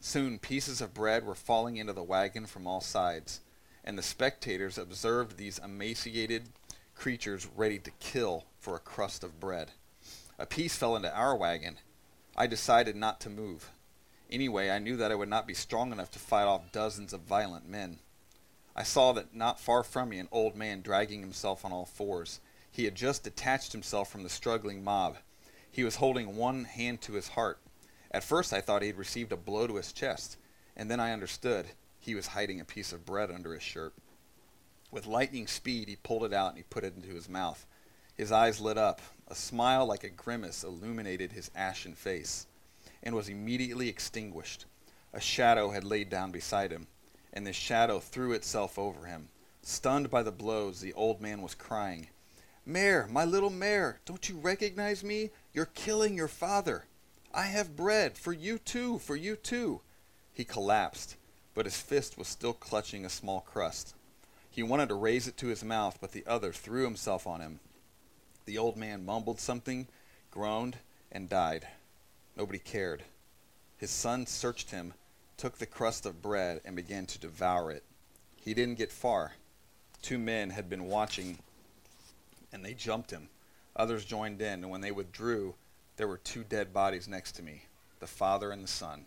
Soon 0.00 0.40
pieces 0.40 0.80
of 0.80 0.92
bread 0.92 1.24
were 1.24 1.36
falling 1.36 1.76
into 1.76 1.92
the 1.92 2.02
wagon 2.02 2.46
from 2.46 2.66
all 2.66 2.80
sides, 2.80 3.42
and 3.84 3.96
the 3.96 4.02
spectators 4.02 4.76
observed 4.76 5.36
these 5.36 5.60
emaciated 5.60 6.48
creatures 6.96 7.46
ready 7.54 7.78
to 7.78 7.92
kill 8.00 8.46
for 8.58 8.74
a 8.74 8.80
crust 8.80 9.22
of 9.22 9.38
bread. 9.38 9.70
A 10.38 10.46
piece 10.46 10.76
fell 10.76 10.94
into 10.94 11.12
our 11.12 11.34
wagon. 11.34 11.78
I 12.36 12.46
decided 12.46 12.94
not 12.94 13.20
to 13.22 13.30
move. 13.30 13.70
Anyway, 14.30 14.70
I 14.70 14.78
knew 14.78 14.96
that 14.96 15.10
I 15.10 15.16
would 15.16 15.28
not 15.28 15.46
be 15.48 15.54
strong 15.54 15.90
enough 15.90 16.12
to 16.12 16.18
fight 16.18 16.44
off 16.44 16.70
dozens 16.70 17.12
of 17.12 17.22
violent 17.22 17.68
men. 17.68 17.98
I 18.76 18.84
saw 18.84 19.12
that 19.14 19.34
not 19.34 19.58
far 19.58 19.82
from 19.82 20.10
me 20.10 20.20
an 20.20 20.28
old 20.30 20.54
man 20.54 20.82
dragging 20.82 21.20
himself 21.20 21.64
on 21.64 21.72
all 21.72 21.86
fours. 21.86 22.38
He 22.70 22.84
had 22.84 22.94
just 22.94 23.24
detached 23.24 23.72
himself 23.72 24.12
from 24.12 24.22
the 24.22 24.28
struggling 24.28 24.84
mob. 24.84 25.16
He 25.68 25.82
was 25.82 25.96
holding 25.96 26.36
one 26.36 26.64
hand 26.64 27.00
to 27.02 27.14
his 27.14 27.28
heart. 27.28 27.58
At 28.12 28.22
first 28.22 28.52
I 28.52 28.60
thought 28.60 28.82
he 28.82 28.88
had 28.88 28.96
received 28.96 29.32
a 29.32 29.36
blow 29.36 29.66
to 29.66 29.74
his 29.76 29.92
chest, 29.92 30.36
and 30.76 30.88
then 30.88 31.00
I 31.00 31.12
understood 31.12 31.66
he 31.98 32.14
was 32.14 32.28
hiding 32.28 32.60
a 32.60 32.64
piece 32.64 32.92
of 32.92 33.04
bread 33.04 33.32
under 33.32 33.52
his 33.52 33.62
shirt. 33.64 33.94
With 34.92 35.06
lightning 35.06 35.48
speed 35.48 35.88
he 35.88 35.96
pulled 35.96 36.22
it 36.22 36.32
out 36.32 36.50
and 36.50 36.58
he 36.58 36.62
put 36.62 36.84
it 36.84 36.94
into 36.94 37.08
his 37.08 37.28
mouth. 37.28 37.66
His 38.18 38.32
eyes 38.32 38.60
lit 38.60 38.76
up. 38.76 39.00
A 39.28 39.34
smile 39.36 39.86
like 39.86 40.02
a 40.02 40.08
grimace 40.08 40.64
illuminated 40.64 41.30
his 41.30 41.52
ashen 41.54 41.94
face, 41.94 42.46
and 43.00 43.14
was 43.14 43.28
immediately 43.28 43.88
extinguished. 43.88 44.64
A 45.12 45.20
shadow 45.20 45.70
had 45.70 45.84
laid 45.84 46.10
down 46.10 46.32
beside 46.32 46.72
him, 46.72 46.88
and 47.32 47.46
this 47.46 47.54
shadow 47.54 48.00
threw 48.00 48.32
itself 48.32 48.76
over 48.76 49.06
him. 49.06 49.28
Stunned 49.62 50.10
by 50.10 50.24
the 50.24 50.32
blows, 50.32 50.80
the 50.80 50.92
old 50.94 51.20
man 51.20 51.42
was 51.42 51.54
crying. 51.54 52.08
Meir, 52.66 53.06
my 53.08 53.24
little 53.24 53.50
Meir, 53.50 54.00
don't 54.04 54.28
you 54.28 54.36
recognize 54.36 55.04
me? 55.04 55.30
You're 55.52 55.66
killing 55.66 56.16
your 56.16 56.28
father. 56.28 56.86
I 57.32 57.42
have 57.42 57.76
bread 57.76 58.18
for 58.18 58.32
you 58.32 58.58
too, 58.58 58.98
for 58.98 59.14
you 59.14 59.36
too. 59.36 59.80
He 60.32 60.44
collapsed, 60.44 61.16
but 61.54 61.66
his 61.66 61.80
fist 61.80 62.18
was 62.18 62.26
still 62.26 62.52
clutching 62.52 63.04
a 63.04 63.10
small 63.10 63.42
crust. 63.42 63.94
He 64.50 64.62
wanted 64.64 64.88
to 64.88 64.96
raise 64.96 65.28
it 65.28 65.36
to 65.36 65.46
his 65.46 65.62
mouth, 65.62 65.98
but 66.00 66.10
the 66.10 66.24
other 66.26 66.52
threw 66.52 66.82
himself 66.84 67.26
on 67.26 67.40
him. 67.40 67.60
The 68.48 68.56
old 68.56 68.78
man 68.78 69.04
mumbled 69.04 69.40
something, 69.40 69.88
groaned, 70.30 70.78
and 71.12 71.28
died. 71.28 71.68
Nobody 72.34 72.58
cared. 72.58 73.02
His 73.76 73.90
son 73.90 74.24
searched 74.24 74.70
him, 74.70 74.94
took 75.36 75.58
the 75.58 75.66
crust 75.66 76.06
of 76.06 76.22
bread, 76.22 76.62
and 76.64 76.74
began 76.74 77.04
to 77.04 77.18
devour 77.18 77.70
it. 77.70 77.82
He 78.40 78.54
didn't 78.54 78.78
get 78.78 78.90
far. 78.90 79.34
Two 80.00 80.16
men 80.16 80.48
had 80.48 80.70
been 80.70 80.86
watching 80.86 81.40
and 82.50 82.64
they 82.64 82.72
jumped 82.72 83.10
him. 83.10 83.28
Others 83.76 84.06
joined 84.06 84.40
in, 84.40 84.62
and 84.64 84.70
when 84.70 84.80
they 84.80 84.92
withdrew, 84.92 85.54
there 85.98 86.08
were 86.08 86.16
two 86.16 86.42
dead 86.42 86.72
bodies 86.72 87.06
next 87.06 87.32
to 87.32 87.42
me 87.42 87.64
the 88.00 88.06
father 88.06 88.50
and 88.50 88.64
the 88.64 88.68
son. 88.68 89.04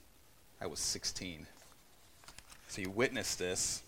I 0.62 0.68
was 0.68 0.78
16. 0.78 1.48
So 2.68 2.82
you 2.84 2.92
witnessed 2.92 3.40
this, 3.40 3.82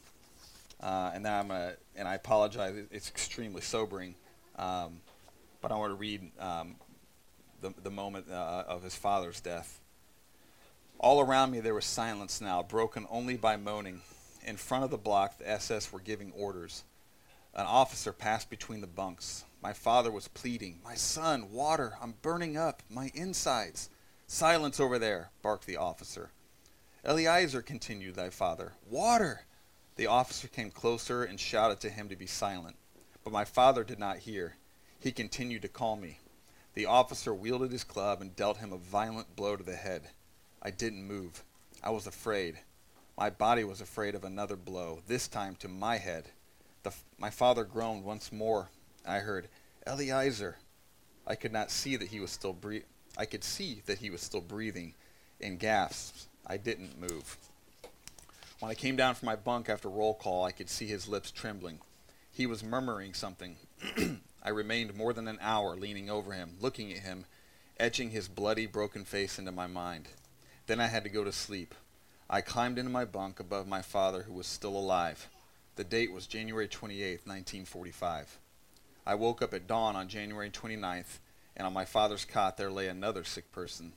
uh, 0.82 1.12
and 1.14 1.22
now 1.22 1.42
I'm 1.42 1.52
and 1.96 2.08
I 2.08 2.16
apologize. 2.16 2.74
It's 2.90 3.08
extremely 3.08 3.62
sobering, 3.62 4.16
um, 4.56 5.02
but 5.64 5.72
I 5.72 5.76
want 5.76 5.92
to 5.92 5.96
read 5.96 6.30
um, 6.40 6.76
the 7.62 7.74
the 7.82 7.90
moment 7.90 8.28
uh, 8.30 8.66
of 8.68 8.84
his 8.84 8.96
father's 8.96 9.40
death. 9.40 9.80
All 11.00 11.22
around 11.22 11.52
me 11.52 11.62
there 11.62 11.74
was 11.74 11.86
silence 11.86 12.42
now, 12.42 12.62
broken 12.62 13.08
only 13.10 13.38
by 13.38 13.56
moaning. 13.56 14.02
in 14.46 14.58
front 14.58 14.84
of 14.84 14.92
the 14.92 14.98
block, 14.98 15.38
the 15.38 15.50
SS 15.50 15.92
were 15.92 16.02
giving 16.02 16.34
orders. 16.34 16.84
An 17.56 17.66
officer 17.66 18.12
passed 18.12 18.50
between 18.50 18.82
the 18.82 18.88
bunks. 18.88 19.46
My 19.62 19.72
father 19.72 20.12
was 20.12 20.28
pleading, 20.28 20.80
My 20.84 20.96
son, 20.96 21.52
water, 21.52 21.94
I'm 22.02 22.16
burning 22.22 22.58
up, 22.58 22.84
my 22.90 23.10
insides. 23.16 23.90
Silence 24.28 24.82
over 24.82 25.00
there, 25.00 25.30
barked 25.42 25.66
the 25.66 25.78
officer. 25.78 26.32
Eliezer, 27.06 27.62
continued 27.62 28.16
thy 28.16 28.30
father, 28.30 28.74
water. 28.90 29.46
The 29.96 30.08
officer 30.08 30.50
came 30.50 30.72
closer 30.72 31.24
and 31.24 31.40
shouted 31.40 31.80
to 31.82 31.90
him 31.90 32.10
to 32.10 32.18
be 32.18 32.26
silent. 32.28 32.76
But 33.24 33.32
my 33.32 33.46
father 33.46 33.86
did 33.86 34.00
not 34.00 34.18
hear. 34.18 34.58
He 35.04 35.12
continued 35.12 35.64
to 35.64 35.68
call 35.68 35.98
me. 35.98 36.20
The 36.76 36.86
officer 36.86 37.34
wielded 37.34 37.74
his 37.74 37.84
club 37.84 38.22
and 38.22 38.38
dealt 38.38 38.60
him 38.60 38.72
a 38.72 38.78
violent 38.78 39.36
blow 39.36 39.58
to 39.58 39.64
the 39.64 39.76
head. 39.76 40.12
I 40.62 40.72
didn't 40.72 41.06
move. 41.06 41.44
I 41.84 41.90
was 41.90 42.08
afraid. 42.08 42.60
My 43.18 43.30
body 43.30 43.66
was 43.66 43.82
afraid 43.82 44.16
of 44.16 44.24
another 44.24 44.56
blow, 44.56 45.02
this 45.06 45.28
time 45.28 45.58
to 45.58 45.68
my 45.68 45.98
head. 45.98 46.30
My 47.18 47.30
father 47.30 47.66
groaned 47.66 48.06
once 48.06 48.32
more. 48.32 48.70
I 49.06 49.20
heard, 49.20 49.50
Eliezer. 49.86 50.56
I 51.28 51.36
could 51.36 51.52
not 51.52 51.70
see 51.70 51.98
that 51.98 52.08
he 52.08 52.22
was 52.22 52.32
still 52.32 52.54
breathing. 52.54 52.88
I 53.18 53.26
could 53.26 53.44
see 53.44 53.82
that 53.88 53.98
he 53.98 54.10
was 54.10 54.22
still 54.22 54.40
breathing 54.40 54.94
in 55.42 55.58
gasps. 55.58 56.30
I 56.48 56.56
didn't 56.56 56.98
move. 56.98 57.38
When 58.62 58.72
I 58.72 58.76
came 58.76 58.96
down 58.96 59.16
from 59.16 59.26
my 59.26 59.36
bunk 59.36 59.68
after 59.68 59.90
roll 59.90 60.14
call, 60.14 60.46
I 60.46 60.54
could 60.54 60.70
see 60.70 60.88
his 60.88 61.10
lips 61.10 61.30
trembling. 61.30 61.80
He 62.32 62.46
was 62.46 62.64
murmuring 62.64 63.14
something. 63.14 63.58
I 64.44 64.50
remained 64.50 64.96
more 64.96 65.14
than 65.14 65.30
an 65.30 65.40
hour 65.42 65.78
leaning 65.78 66.10
over 66.10 66.34
him, 66.34 66.58
looking 66.60 66.92
at 66.92 67.00
him, 67.00 67.26
etching 67.80 68.10
his 68.10 68.28
bloody, 68.28 68.66
broken 68.66 69.06
face 69.06 69.40
into 69.40 69.54
my 69.54 69.68
mind. 69.68 70.10
Then 70.68 70.82
I 70.82 70.88
had 70.88 71.04
to 71.06 71.10
go 71.10 71.24
to 71.24 71.32
sleep. 71.32 71.74
I 72.30 72.42
climbed 72.42 72.78
into 72.78 72.92
my 72.92 73.06
bunk 73.06 73.40
above 73.40 73.68
my 73.68 73.82
father, 73.82 74.24
who 74.24 74.34
was 74.34 74.48
still 74.48 74.76
alive. 74.76 75.30
The 75.78 75.86
date 75.86 76.12
was 76.12 76.28
January 76.28 76.68
28, 76.68 77.22
1945. 77.26 78.38
I 79.06 79.16
woke 79.16 79.42
up 79.42 79.54
at 79.54 79.68
dawn 79.68 79.96
on 79.96 80.10
January 80.10 80.50
29th, 80.50 81.20
and 81.56 81.66
on 81.66 81.74
my 81.74 81.86
father's 81.86 82.26
cot 82.26 82.58
there 82.58 82.72
lay 82.72 82.88
another 82.90 83.24
sick 83.24 83.52
person. 83.52 83.94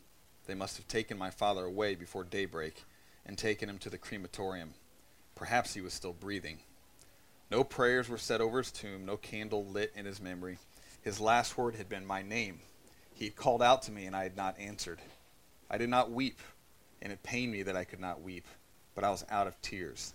They 0.47 0.55
must 0.55 0.77
have 0.77 0.87
taken 0.87 1.19
my 1.19 1.31
father 1.31 1.65
away 1.65 1.97
before 1.97 2.23
daybreak 2.23 2.85
and 3.25 3.37
taken 3.37 3.69
him 3.69 3.79
to 3.79 3.91
the 3.91 3.99
crematorium. 3.99 4.75
Perhaps 5.35 5.75
he 5.75 5.81
was 5.81 5.93
still 5.93 6.13
breathing. 6.13 6.61
No 7.51 7.63
prayers 7.63 8.09
were 8.09 8.19
said 8.19 8.41
over 8.41 8.59
his 8.59 8.73
tomb, 8.73 9.07
no 9.07 9.17
candle 9.17 9.65
lit 9.65 9.93
in 9.95 10.05
his 10.05 10.21
memory. 10.21 10.59
His 11.03 11.21
last 11.21 11.57
word 11.57 11.77
had 11.77 11.89
been 11.89 12.05
my 12.05 12.23
name. 12.23 12.61
He 13.15 13.27
had 13.27 13.37
called 13.37 13.63
out 13.63 13.83
to 13.83 13.93
me, 13.93 14.07
and 14.07 14.17
I 14.17 14.25
had 14.25 14.37
not 14.37 14.59
answered. 14.59 15.01
I 15.71 15.79
did 15.79 15.89
not 15.89 16.11
weep, 16.11 16.41
and 17.01 17.13
it 17.13 17.23
pained 17.23 17.53
me 17.53 17.63
that 17.63 17.77
I 17.77 17.85
could 17.85 18.01
not 18.01 18.21
weep, 18.21 18.47
but 18.95 19.05
I 19.05 19.11
was 19.11 19.25
out 19.31 19.47
of 19.47 19.61
tears. 19.63 20.15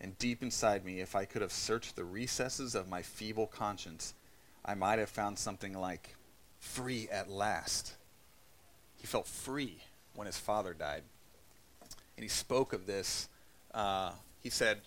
And 0.00 0.18
deep 0.18 0.42
inside 0.42 0.84
me, 0.84 1.00
if 1.00 1.14
I 1.14 1.24
could 1.24 1.42
have 1.42 1.52
searched 1.52 1.94
the 1.94 2.04
recesses 2.04 2.74
of 2.74 2.88
my 2.88 3.02
feeble 3.02 3.46
conscience, 3.46 4.14
I 4.64 4.74
might 4.74 4.98
have 4.98 5.08
found 5.08 5.38
something 5.38 5.72
like, 5.72 6.16
free 6.58 7.08
at 7.10 7.30
last. 7.30 7.94
He 8.96 9.06
felt 9.06 9.28
free 9.28 9.78
when 10.14 10.26
his 10.26 10.38
father 10.38 10.74
died. 10.74 11.02
And 12.16 12.22
he 12.22 12.28
spoke 12.28 12.72
of 12.72 12.86
this. 12.86 13.28
Uh, 13.72 14.12
he 14.40 14.50
said, 14.50 14.80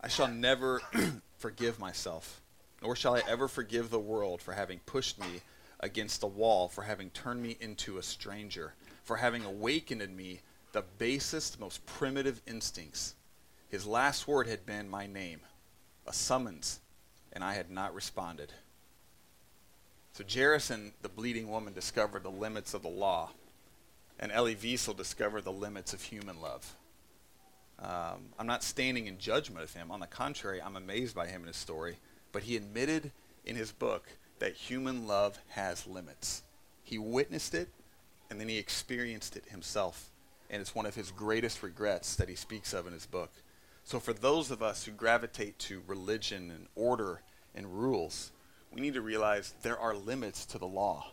I 0.00 0.08
shall 0.08 0.28
never 0.28 0.80
forgive 1.40 1.78
myself, 1.78 2.42
nor 2.82 2.94
shall 2.94 3.16
I 3.16 3.22
ever 3.26 3.48
forgive 3.48 3.88
the 3.88 3.98
world 3.98 4.42
for 4.42 4.52
having 4.52 4.80
pushed 4.80 5.18
me 5.18 5.40
against 5.80 6.22
a 6.22 6.26
wall, 6.26 6.68
for 6.68 6.82
having 6.82 7.08
turned 7.10 7.42
me 7.42 7.56
into 7.60 7.96
a 7.96 8.02
stranger, 8.02 8.74
for 9.02 9.16
having 9.16 9.44
awakened 9.44 10.02
in 10.02 10.14
me 10.14 10.42
the 10.72 10.84
basest, 10.98 11.58
most 11.58 11.84
primitive 11.86 12.42
instincts. 12.46 13.14
His 13.70 13.86
last 13.86 14.28
word 14.28 14.46
had 14.46 14.66
been 14.66 14.90
my 14.90 15.06
name, 15.06 15.40
a 16.06 16.12
summons, 16.12 16.80
and 17.32 17.42
I 17.42 17.54
had 17.54 17.70
not 17.70 17.94
responded. 17.94 18.52
So 20.12 20.22
Jairus 20.30 20.68
and 20.68 20.92
the 21.00 21.08
bleeding 21.08 21.48
woman 21.48 21.72
discovered 21.72 22.22
the 22.22 22.30
limits 22.30 22.74
of 22.74 22.82
the 22.82 22.88
law, 22.88 23.30
and 24.18 24.30
Elie 24.30 24.56
Wiesel 24.56 24.94
discovered 24.94 25.44
the 25.44 25.52
limits 25.52 25.94
of 25.94 26.02
human 26.02 26.42
love. 26.42 26.74
Um, 27.82 28.26
I'm 28.38 28.46
not 28.46 28.62
standing 28.62 29.06
in 29.06 29.18
judgment 29.18 29.64
of 29.64 29.72
him. 29.72 29.90
On 29.90 30.00
the 30.00 30.06
contrary, 30.06 30.60
I'm 30.60 30.76
amazed 30.76 31.14
by 31.14 31.26
him 31.26 31.42
and 31.42 31.48
his 31.48 31.56
story. 31.56 31.96
But 32.32 32.42
he 32.42 32.56
admitted 32.56 33.10
in 33.44 33.56
his 33.56 33.72
book 33.72 34.06
that 34.38 34.54
human 34.54 35.06
love 35.06 35.38
has 35.50 35.86
limits. 35.86 36.42
He 36.82 36.98
witnessed 36.98 37.54
it, 37.54 37.68
and 38.28 38.40
then 38.40 38.48
he 38.48 38.58
experienced 38.58 39.36
it 39.36 39.44
himself. 39.48 40.10
And 40.50 40.60
it's 40.60 40.74
one 40.74 40.86
of 40.86 40.94
his 40.94 41.10
greatest 41.10 41.62
regrets 41.62 42.16
that 42.16 42.28
he 42.28 42.34
speaks 42.34 42.72
of 42.72 42.86
in 42.86 42.92
his 42.92 43.06
book. 43.06 43.30
So, 43.84 43.98
for 43.98 44.12
those 44.12 44.50
of 44.50 44.62
us 44.62 44.84
who 44.84 44.92
gravitate 44.92 45.58
to 45.60 45.82
religion 45.86 46.50
and 46.50 46.66
order 46.74 47.22
and 47.54 47.66
rules, 47.66 48.30
we 48.72 48.80
need 48.80 48.94
to 48.94 49.00
realize 49.00 49.54
there 49.62 49.78
are 49.78 49.94
limits 49.94 50.44
to 50.46 50.58
the 50.58 50.66
law. 50.66 51.12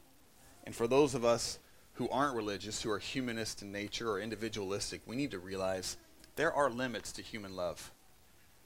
And 0.63 0.75
for 0.75 0.87
those 0.87 1.15
of 1.15 1.23
us 1.23 1.59
who 1.93 2.09
aren't 2.09 2.35
religious, 2.35 2.81
who 2.81 2.91
are 2.91 2.99
humanist 2.99 3.61
in 3.61 3.71
nature 3.71 4.09
or 4.09 4.19
individualistic, 4.19 5.01
we 5.05 5.15
need 5.15 5.31
to 5.31 5.39
realize 5.39 5.97
there 6.37 6.53
are 6.53 6.69
limits 6.69 7.11
to 7.13 7.21
human 7.21 7.55
love. 7.55 7.91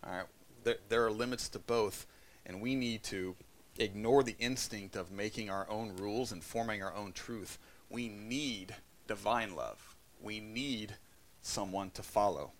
All 0.06 0.14
right, 0.14 0.26
there, 0.64 0.76
there 0.90 1.06
are 1.06 1.12
limits 1.12 1.50
to 1.50 1.60
both, 1.60 2.06
and 2.46 2.62
we 2.62 2.76
need 2.76 3.02
to 3.04 3.36
ignore 3.80 4.22
the 4.24 4.36
instinct 4.40 4.96
of 4.96 5.12
making 5.12 5.50
our 5.50 5.68
own 5.70 5.96
rules 5.96 6.32
and 6.32 6.44
forming 6.44 6.84
our 6.84 6.94
own 6.94 7.14
truth. 7.14 7.58
We 7.90 8.10
need 8.10 8.76
divine 9.08 9.56
love. 9.56 9.96
We 10.22 10.40
need 10.40 10.96
someone 11.42 11.90
to 11.92 12.04
follow. 12.04 12.52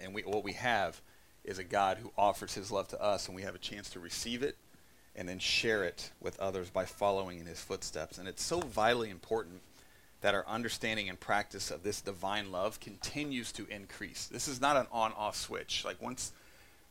And 0.00 0.14
we, 0.14 0.22
what 0.22 0.42
we 0.42 0.54
have 0.54 1.00
is 1.44 1.58
a 1.58 1.64
God 1.64 1.98
who 1.98 2.12
offers 2.16 2.54
his 2.54 2.70
love 2.70 2.88
to 2.88 3.00
us, 3.00 3.26
and 3.26 3.36
we 3.36 3.42
have 3.42 3.54
a 3.54 3.58
chance 3.58 3.90
to 3.90 4.00
receive 4.00 4.42
it 4.42 4.56
and 5.14 5.28
then 5.28 5.38
share 5.38 5.84
it 5.84 6.10
with 6.20 6.40
others 6.40 6.70
by 6.70 6.86
following 6.86 7.38
in 7.38 7.46
his 7.46 7.60
footsteps. 7.60 8.16
And 8.16 8.26
it's 8.26 8.42
so 8.42 8.60
vitally 8.60 9.10
important 9.10 9.60
that 10.22 10.34
our 10.34 10.46
understanding 10.48 11.08
and 11.08 11.20
practice 11.20 11.70
of 11.70 11.82
this 11.82 12.00
divine 12.00 12.50
love 12.50 12.80
continues 12.80 13.52
to 13.52 13.66
increase. 13.66 14.26
This 14.26 14.48
is 14.48 14.60
not 14.60 14.76
an 14.76 14.86
on 14.90 15.12
off 15.12 15.36
switch. 15.36 15.84
Like 15.84 16.00
once 16.00 16.32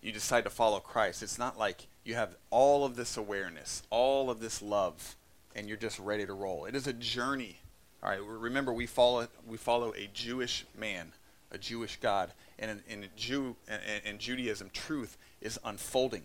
you 0.01 0.11
decide 0.11 0.43
to 0.43 0.49
follow 0.49 0.79
Christ, 0.79 1.23
it's 1.23 1.39
not 1.39 1.57
like 1.57 1.87
you 2.03 2.15
have 2.15 2.35
all 2.49 2.83
of 2.83 2.95
this 2.95 3.17
awareness, 3.17 3.83
all 3.89 4.29
of 4.29 4.39
this 4.41 4.61
love, 4.61 5.15
and 5.55 5.67
you're 5.67 5.77
just 5.77 5.97
ready 5.99 6.25
to 6.25 6.33
roll. 6.33 6.65
It 6.65 6.75
is 6.75 6.87
a 6.87 6.93
journey. 6.93 7.57
All 8.03 8.09
right, 8.09 8.21
remember 8.21 8.73
we 8.73 8.85
follow 8.85 9.27
we 9.47 9.57
follow 9.57 9.93
a 9.93 10.09
Jewish 10.13 10.65
man, 10.77 11.13
a 11.51 11.57
Jewish 11.57 11.97
God, 12.01 12.31
and 12.59 12.81
in, 12.89 13.03
in 13.03 13.09
Jew 13.15 13.55
in, 13.67 14.11
in 14.11 14.17
Judaism, 14.17 14.71
truth 14.73 15.17
is 15.39 15.57
unfolding. 15.63 16.23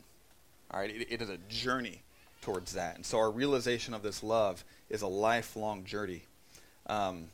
All 0.72 0.80
right, 0.80 0.90
it, 0.90 1.06
it 1.08 1.22
is 1.22 1.28
a 1.28 1.38
journey 1.48 2.02
towards 2.42 2.72
that, 2.72 2.96
and 2.96 3.06
so 3.06 3.18
our 3.18 3.30
realization 3.30 3.94
of 3.94 4.02
this 4.02 4.24
love 4.24 4.64
is 4.88 5.02
a 5.02 5.06
lifelong 5.06 5.84
journey. 5.84 6.22
Um, 6.88 7.28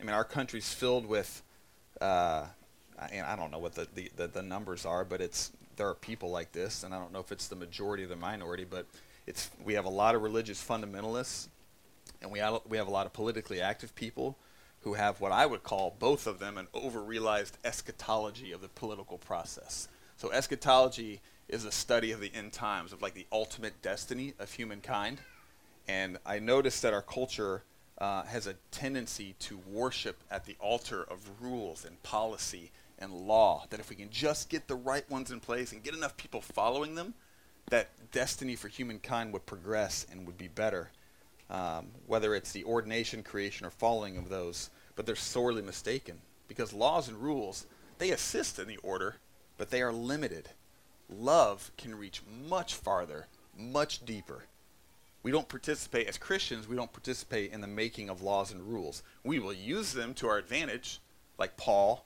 I 0.00 0.04
mean, 0.04 0.14
our 0.14 0.24
country's 0.24 0.72
filled 0.72 1.06
with, 1.06 1.42
uh, 2.00 2.46
and 3.12 3.26
I 3.26 3.36
don't 3.36 3.50
know 3.50 3.58
what 3.58 3.74
the, 3.74 3.86
the, 3.94 4.10
the, 4.16 4.26
the, 4.26 4.42
numbers 4.42 4.84
are, 4.84 5.04
but 5.04 5.20
it's 5.20 5.52
there 5.76 5.88
are 5.88 5.94
people 5.94 6.30
like 6.30 6.52
this, 6.52 6.82
and 6.82 6.92
I 6.92 6.98
don't 6.98 7.12
know 7.12 7.20
if 7.20 7.30
it's 7.30 7.46
the 7.46 7.56
majority 7.56 8.04
or 8.04 8.08
the 8.08 8.16
minority, 8.16 8.66
but 8.68 8.86
it's 9.26 9.50
we 9.64 9.74
have 9.74 9.84
a 9.84 9.90
lot 9.90 10.14
of 10.14 10.22
religious 10.22 10.62
fundamentalists, 10.62 11.48
and 12.20 12.30
we 12.30 12.40
have, 12.40 12.60
we 12.68 12.76
have 12.76 12.88
a 12.88 12.90
lot 12.90 13.06
of 13.06 13.12
politically 13.12 13.60
active 13.60 13.94
people 13.94 14.36
who 14.82 14.94
have 14.94 15.20
what 15.20 15.30
I 15.30 15.46
would 15.46 15.62
call 15.62 15.94
both 15.98 16.26
of 16.26 16.40
them 16.40 16.58
an 16.58 16.66
over-realized 16.74 17.56
eschatology 17.64 18.50
of 18.50 18.60
the 18.60 18.68
political 18.68 19.18
process. 19.18 19.88
So 20.16 20.32
eschatology 20.32 21.20
is 21.48 21.64
a 21.64 21.72
study 21.72 22.10
of 22.10 22.20
the 22.20 22.32
end 22.34 22.52
times, 22.52 22.92
of 22.92 23.00
like 23.00 23.14
the 23.14 23.26
ultimate 23.30 23.80
destiny 23.80 24.34
of 24.40 24.52
humankind. 24.52 25.20
And 25.86 26.18
I 26.26 26.38
noticed 26.38 26.82
that 26.82 26.92
our 26.92 27.02
culture 27.02 27.62
uh, 28.02 28.24
has 28.24 28.48
a 28.48 28.56
tendency 28.72 29.36
to 29.38 29.56
worship 29.58 30.24
at 30.28 30.44
the 30.44 30.56
altar 30.58 31.04
of 31.04 31.40
rules 31.40 31.84
and 31.84 32.02
policy 32.02 32.72
and 32.98 33.12
law. 33.12 33.64
That 33.70 33.78
if 33.78 33.88
we 33.90 33.94
can 33.94 34.10
just 34.10 34.48
get 34.48 34.66
the 34.66 34.74
right 34.74 35.08
ones 35.08 35.30
in 35.30 35.38
place 35.38 35.70
and 35.70 35.84
get 35.84 35.94
enough 35.94 36.16
people 36.16 36.40
following 36.40 36.96
them, 36.96 37.14
that 37.70 37.90
destiny 38.10 38.56
for 38.56 38.66
humankind 38.66 39.32
would 39.32 39.46
progress 39.46 40.04
and 40.10 40.26
would 40.26 40.36
be 40.36 40.48
better. 40.48 40.90
Um, 41.48 41.92
whether 42.06 42.34
it's 42.34 42.50
the 42.50 42.64
ordination, 42.64 43.22
creation, 43.22 43.66
or 43.66 43.70
following 43.70 44.16
of 44.16 44.28
those, 44.28 44.70
but 44.96 45.06
they're 45.06 45.14
sorely 45.14 45.62
mistaken 45.62 46.18
because 46.48 46.72
laws 46.72 47.06
and 47.08 47.22
rules 47.22 47.66
they 47.98 48.10
assist 48.10 48.58
in 48.58 48.66
the 48.66 48.78
order, 48.78 49.16
but 49.58 49.70
they 49.70 49.80
are 49.80 49.92
limited. 49.92 50.48
Love 51.08 51.70
can 51.76 51.96
reach 51.96 52.22
much 52.48 52.74
farther, 52.74 53.28
much 53.56 54.04
deeper, 54.04 54.46
we 55.22 55.30
don't 55.30 55.48
participate 55.48 56.08
as 56.08 56.18
Christians, 56.18 56.68
we 56.68 56.76
don't 56.76 56.92
participate 56.92 57.52
in 57.52 57.60
the 57.60 57.66
making 57.66 58.08
of 58.10 58.22
laws 58.22 58.52
and 58.52 58.62
rules. 58.62 59.02
We 59.24 59.38
will 59.38 59.52
use 59.52 59.92
them 59.92 60.14
to 60.14 60.28
our 60.28 60.38
advantage, 60.38 61.00
like 61.38 61.56
Paul, 61.56 62.04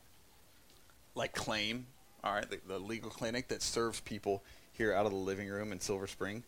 like 1.14 1.34
Claim, 1.34 1.86
all 2.22 2.34
right, 2.34 2.48
the, 2.48 2.60
the 2.66 2.78
legal 2.78 3.10
clinic 3.10 3.48
that 3.48 3.62
serves 3.62 4.00
people 4.00 4.42
here 4.72 4.92
out 4.92 5.06
of 5.06 5.12
the 5.12 5.18
living 5.18 5.48
room 5.48 5.72
in 5.72 5.80
Silver 5.80 6.06
Spring. 6.06 6.44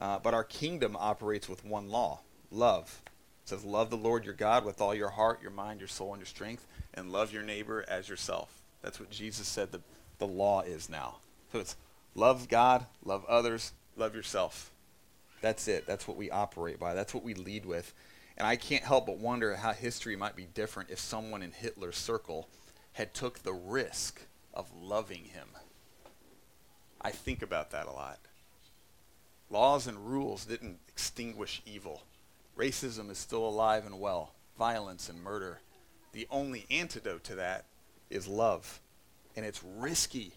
Uh, 0.00 0.18
but 0.18 0.34
our 0.34 0.44
kingdom 0.44 0.96
operates 0.98 1.48
with 1.48 1.64
one 1.64 1.88
law 1.88 2.20
love. 2.50 3.02
It 3.44 3.48
says, 3.48 3.64
Love 3.64 3.90
the 3.90 3.96
Lord 3.96 4.24
your 4.24 4.34
God 4.34 4.64
with 4.64 4.80
all 4.80 4.94
your 4.94 5.10
heart, 5.10 5.42
your 5.42 5.50
mind, 5.50 5.80
your 5.80 5.88
soul, 5.88 6.12
and 6.12 6.20
your 6.20 6.26
strength, 6.26 6.66
and 6.94 7.12
love 7.12 7.32
your 7.32 7.42
neighbor 7.42 7.84
as 7.88 8.08
yourself. 8.08 8.62
That's 8.82 9.00
what 9.00 9.10
Jesus 9.10 9.46
said 9.46 9.72
the 9.72 9.80
the 10.18 10.26
law 10.26 10.62
is 10.62 10.88
now. 10.88 11.16
So 11.52 11.60
it's 11.60 11.76
love 12.14 12.48
God, 12.48 12.86
love 13.04 13.24
others, 13.26 13.72
love 13.96 14.14
yourself. 14.14 14.70
That's 15.40 15.68
it. 15.68 15.86
That's 15.86 16.08
what 16.08 16.16
we 16.16 16.30
operate 16.30 16.78
by. 16.78 16.94
That's 16.94 17.14
what 17.14 17.24
we 17.24 17.34
lead 17.34 17.64
with. 17.64 17.94
And 18.36 18.46
I 18.46 18.56
can't 18.56 18.84
help 18.84 19.06
but 19.06 19.18
wonder 19.18 19.56
how 19.56 19.72
history 19.72 20.16
might 20.16 20.36
be 20.36 20.46
different 20.54 20.90
if 20.90 20.98
someone 20.98 21.42
in 21.42 21.52
Hitler's 21.52 21.96
circle 21.96 22.48
had 22.92 23.14
took 23.14 23.40
the 23.40 23.52
risk 23.52 24.22
of 24.54 24.70
loving 24.74 25.24
him. 25.24 25.48
I 27.00 27.10
think 27.10 27.42
about 27.42 27.70
that 27.70 27.86
a 27.86 27.92
lot. 27.92 28.18
Laws 29.50 29.86
and 29.86 30.10
rules 30.10 30.44
didn't 30.44 30.78
extinguish 30.88 31.62
evil. 31.64 32.02
Racism 32.56 33.10
is 33.10 33.18
still 33.18 33.46
alive 33.46 33.86
and 33.86 34.00
well. 34.00 34.32
Violence 34.58 35.08
and 35.08 35.22
murder. 35.22 35.60
The 36.12 36.26
only 36.30 36.66
antidote 36.70 37.24
to 37.24 37.36
that 37.36 37.64
is 38.10 38.26
love. 38.26 38.80
And 39.36 39.46
it's 39.46 39.62
risky. 39.62 40.32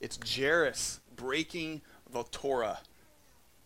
It's 0.00 0.18
Jairus 0.36 1.00
breaking 1.16 1.80
the 2.10 2.24
Torah 2.24 2.80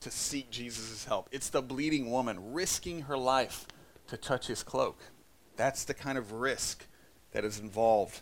to 0.00 0.10
seek 0.10 0.50
Jesus' 0.50 1.04
help. 1.04 1.28
It's 1.30 1.50
the 1.50 1.62
bleeding 1.62 2.10
woman 2.10 2.52
risking 2.52 3.02
her 3.02 3.18
life 3.18 3.66
to 4.08 4.16
touch 4.16 4.46
his 4.46 4.62
cloak. 4.62 4.98
That's 5.56 5.84
the 5.84 5.94
kind 5.94 6.16
of 6.16 6.32
risk 6.32 6.86
that 7.32 7.44
is 7.44 7.58
involved 7.58 8.20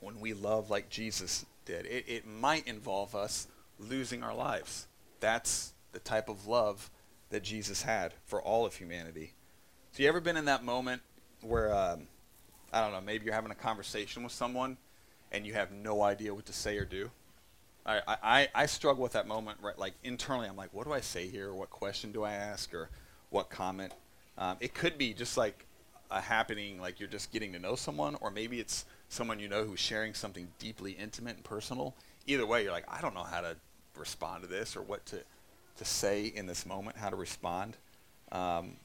when 0.00 0.20
we 0.20 0.32
love 0.32 0.70
like 0.70 0.88
Jesus 0.88 1.44
did. 1.64 1.86
It, 1.86 2.04
it 2.08 2.26
might 2.26 2.66
involve 2.66 3.14
us 3.14 3.48
losing 3.78 4.22
our 4.22 4.34
lives. 4.34 4.86
That's 5.20 5.72
the 5.92 5.98
type 5.98 6.28
of 6.28 6.46
love 6.46 6.90
that 7.30 7.42
Jesus 7.42 7.82
had 7.82 8.14
for 8.24 8.40
all 8.40 8.64
of 8.64 8.76
humanity. 8.76 9.32
So, 9.92 10.02
you 10.02 10.08
ever 10.08 10.20
been 10.20 10.36
in 10.36 10.46
that 10.46 10.64
moment 10.64 11.02
where, 11.40 11.74
um, 11.74 12.06
I 12.72 12.80
don't 12.80 12.92
know, 12.92 13.00
maybe 13.00 13.24
you're 13.24 13.34
having 13.34 13.50
a 13.50 13.56
conversation 13.56 14.22
with 14.22 14.32
someone 14.32 14.76
and 15.32 15.46
you 15.46 15.54
have 15.54 15.72
no 15.72 16.02
idea 16.02 16.34
what 16.34 16.46
to 16.46 16.52
say 16.52 16.76
or 16.76 16.84
do? 16.84 17.10
I, 17.84 18.00
I, 18.06 18.48
I 18.54 18.66
struggle 18.66 19.02
with 19.02 19.12
that 19.12 19.26
moment, 19.26 19.58
right? 19.60 19.78
Like 19.78 19.94
internally, 20.04 20.48
I'm 20.48 20.56
like, 20.56 20.72
what 20.72 20.86
do 20.86 20.92
I 20.92 21.00
say 21.00 21.26
here? 21.26 21.52
What 21.52 21.70
question 21.70 22.12
do 22.12 22.22
I 22.22 22.32
ask? 22.32 22.72
Or 22.72 22.90
what 23.30 23.50
comment? 23.50 23.92
Um, 24.38 24.56
it 24.60 24.74
could 24.74 24.96
be 24.96 25.12
just 25.12 25.36
like 25.36 25.66
a 26.10 26.20
happening, 26.20 26.80
like 26.80 27.00
you're 27.00 27.08
just 27.08 27.32
getting 27.32 27.52
to 27.52 27.58
know 27.58 27.74
someone, 27.74 28.16
or 28.20 28.30
maybe 28.30 28.60
it's 28.60 28.84
someone 29.08 29.40
you 29.40 29.48
know 29.48 29.64
who's 29.64 29.80
sharing 29.80 30.14
something 30.14 30.48
deeply 30.58 30.92
intimate 30.92 31.36
and 31.36 31.44
personal. 31.44 31.94
Either 32.26 32.46
way, 32.46 32.62
you're 32.62 32.72
like, 32.72 32.86
I 32.88 33.00
don't 33.00 33.14
know 33.14 33.24
how 33.24 33.40
to 33.40 33.56
respond 33.96 34.42
to 34.42 34.48
this 34.48 34.76
or 34.76 34.82
what 34.82 35.04
to, 35.06 35.18
to 35.76 35.84
say 35.84 36.26
in 36.26 36.46
this 36.46 36.64
moment, 36.64 36.96
how 36.96 37.10
to 37.10 37.16
respond. 37.16 37.76
Um, 38.30 38.76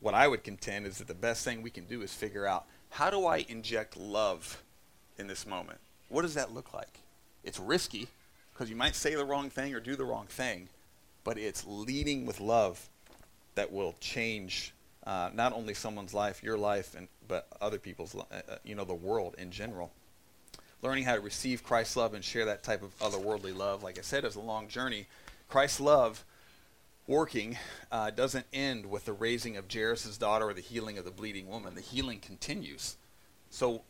what 0.00 0.14
I 0.14 0.28
would 0.28 0.44
contend 0.44 0.86
is 0.86 0.98
that 0.98 1.08
the 1.08 1.14
best 1.14 1.44
thing 1.44 1.62
we 1.62 1.70
can 1.70 1.84
do 1.84 2.02
is 2.02 2.12
figure 2.12 2.46
out 2.46 2.66
how 2.90 3.08
do 3.08 3.24
I 3.26 3.46
inject 3.48 3.96
love 3.96 4.62
in 5.16 5.26
this 5.26 5.46
moment? 5.46 5.78
What 6.08 6.22
does 6.22 6.34
that 6.34 6.52
look 6.52 6.74
like? 6.74 6.98
It's 7.44 7.58
risky 7.58 8.08
because 8.62 8.70
you 8.70 8.76
might 8.76 8.94
say 8.94 9.16
the 9.16 9.24
wrong 9.24 9.50
thing 9.50 9.74
or 9.74 9.80
do 9.80 9.96
the 9.96 10.04
wrong 10.04 10.26
thing, 10.28 10.68
but 11.24 11.36
it's 11.36 11.64
leading 11.66 12.24
with 12.26 12.38
love 12.38 12.88
that 13.56 13.72
will 13.72 13.96
change 13.98 14.72
uh, 15.04 15.30
not 15.34 15.52
only 15.52 15.74
someone's 15.74 16.14
life, 16.14 16.44
your 16.44 16.56
life, 16.56 16.94
and 16.94 17.08
but 17.26 17.48
other 17.60 17.80
people's, 17.80 18.14
uh, 18.14 18.20
uh, 18.30 18.54
you 18.62 18.76
know, 18.76 18.84
the 18.84 18.94
world 18.94 19.34
in 19.36 19.50
general. 19.50 19.90
Learning 20.80 21.02
how 21.02 21.16
to 21.16 21.20
receive 21.20 21.64
Christ's 21.64 21.96
love 21.96 22.14
and 22.14 22.22
share 22.22 22.44
that 22.44 22.62
type 22.62 22.84
of 22.84 22.96
otherworldly 23.00 23.52
love, 23.52 23.82
like 23.82 23.98
I 23.98 24.02
said, 24.02 24.24
is 24.24 24.36
a 24.36 24.40
long 24.40 24.68
journey. 24.68 25.08
Christ's 25.48 25.80
love 25.80 26.24
working 27.08 27.58
uh, 27.90 28.10
doesn't 28.10 28.46
end 28.52 28.86
with 28.86 29.06
the 29.06 29.12
raising 29.12 29.56
of 29.56 29.64
Jairus' 29.72 30.16
daughter 30.18 30.48
or 30.50 30.54
the 30.54 30.60
healing 30.60 30.98
of 30.98 31.04
the 31.04 31.10
bleeding 31.10 31.48
woman. 31.48 31.74
The 31.74 31.80
healing 31.80 32.20
continues. 32.20 32.96
So, 33.50 33.82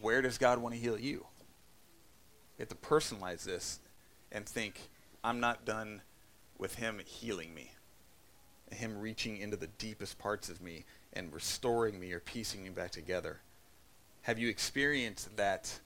where 0.00 0.22
does 0.22 0.38
God 0.38 0.58
want 0.60 0.76
to 0.76 0.80
heal 0.80 0.96
you? 0.96 1.26
You 2.56 2.60
have 2.60 2.68
to 2.68 2.76
personalize 2.76 3.42
this 3.42 3.80
and 4.32 4.46
think, 4.46 4.80
I'm 5.22 5.40
not 5.40 5.64
done 5.64 6.02
with 6.58 6.76
Him 6.76 7.00
healing 7.04 7.54
me, 7.54 7.72
Him 8.70 8.98
reaching 8.98 9.36
into 9.38 9.56
the 9.56 9.66
deepest 9.66 10.18
parts 10.18 10.48
of 10.48 10.60
me 10.60 10.84
and 11.12 11.32
restoring 11.32 11.98
me 11.98 12.12
or 12.12 12.20
piecing 12.20 12.62
me 12.62 12.70
back 12.70 12.90
together. 12.90 13.40
Have 14.22 14.38
you 14.38 14.48
experienced 14.48 15.36
that 15.36 15.80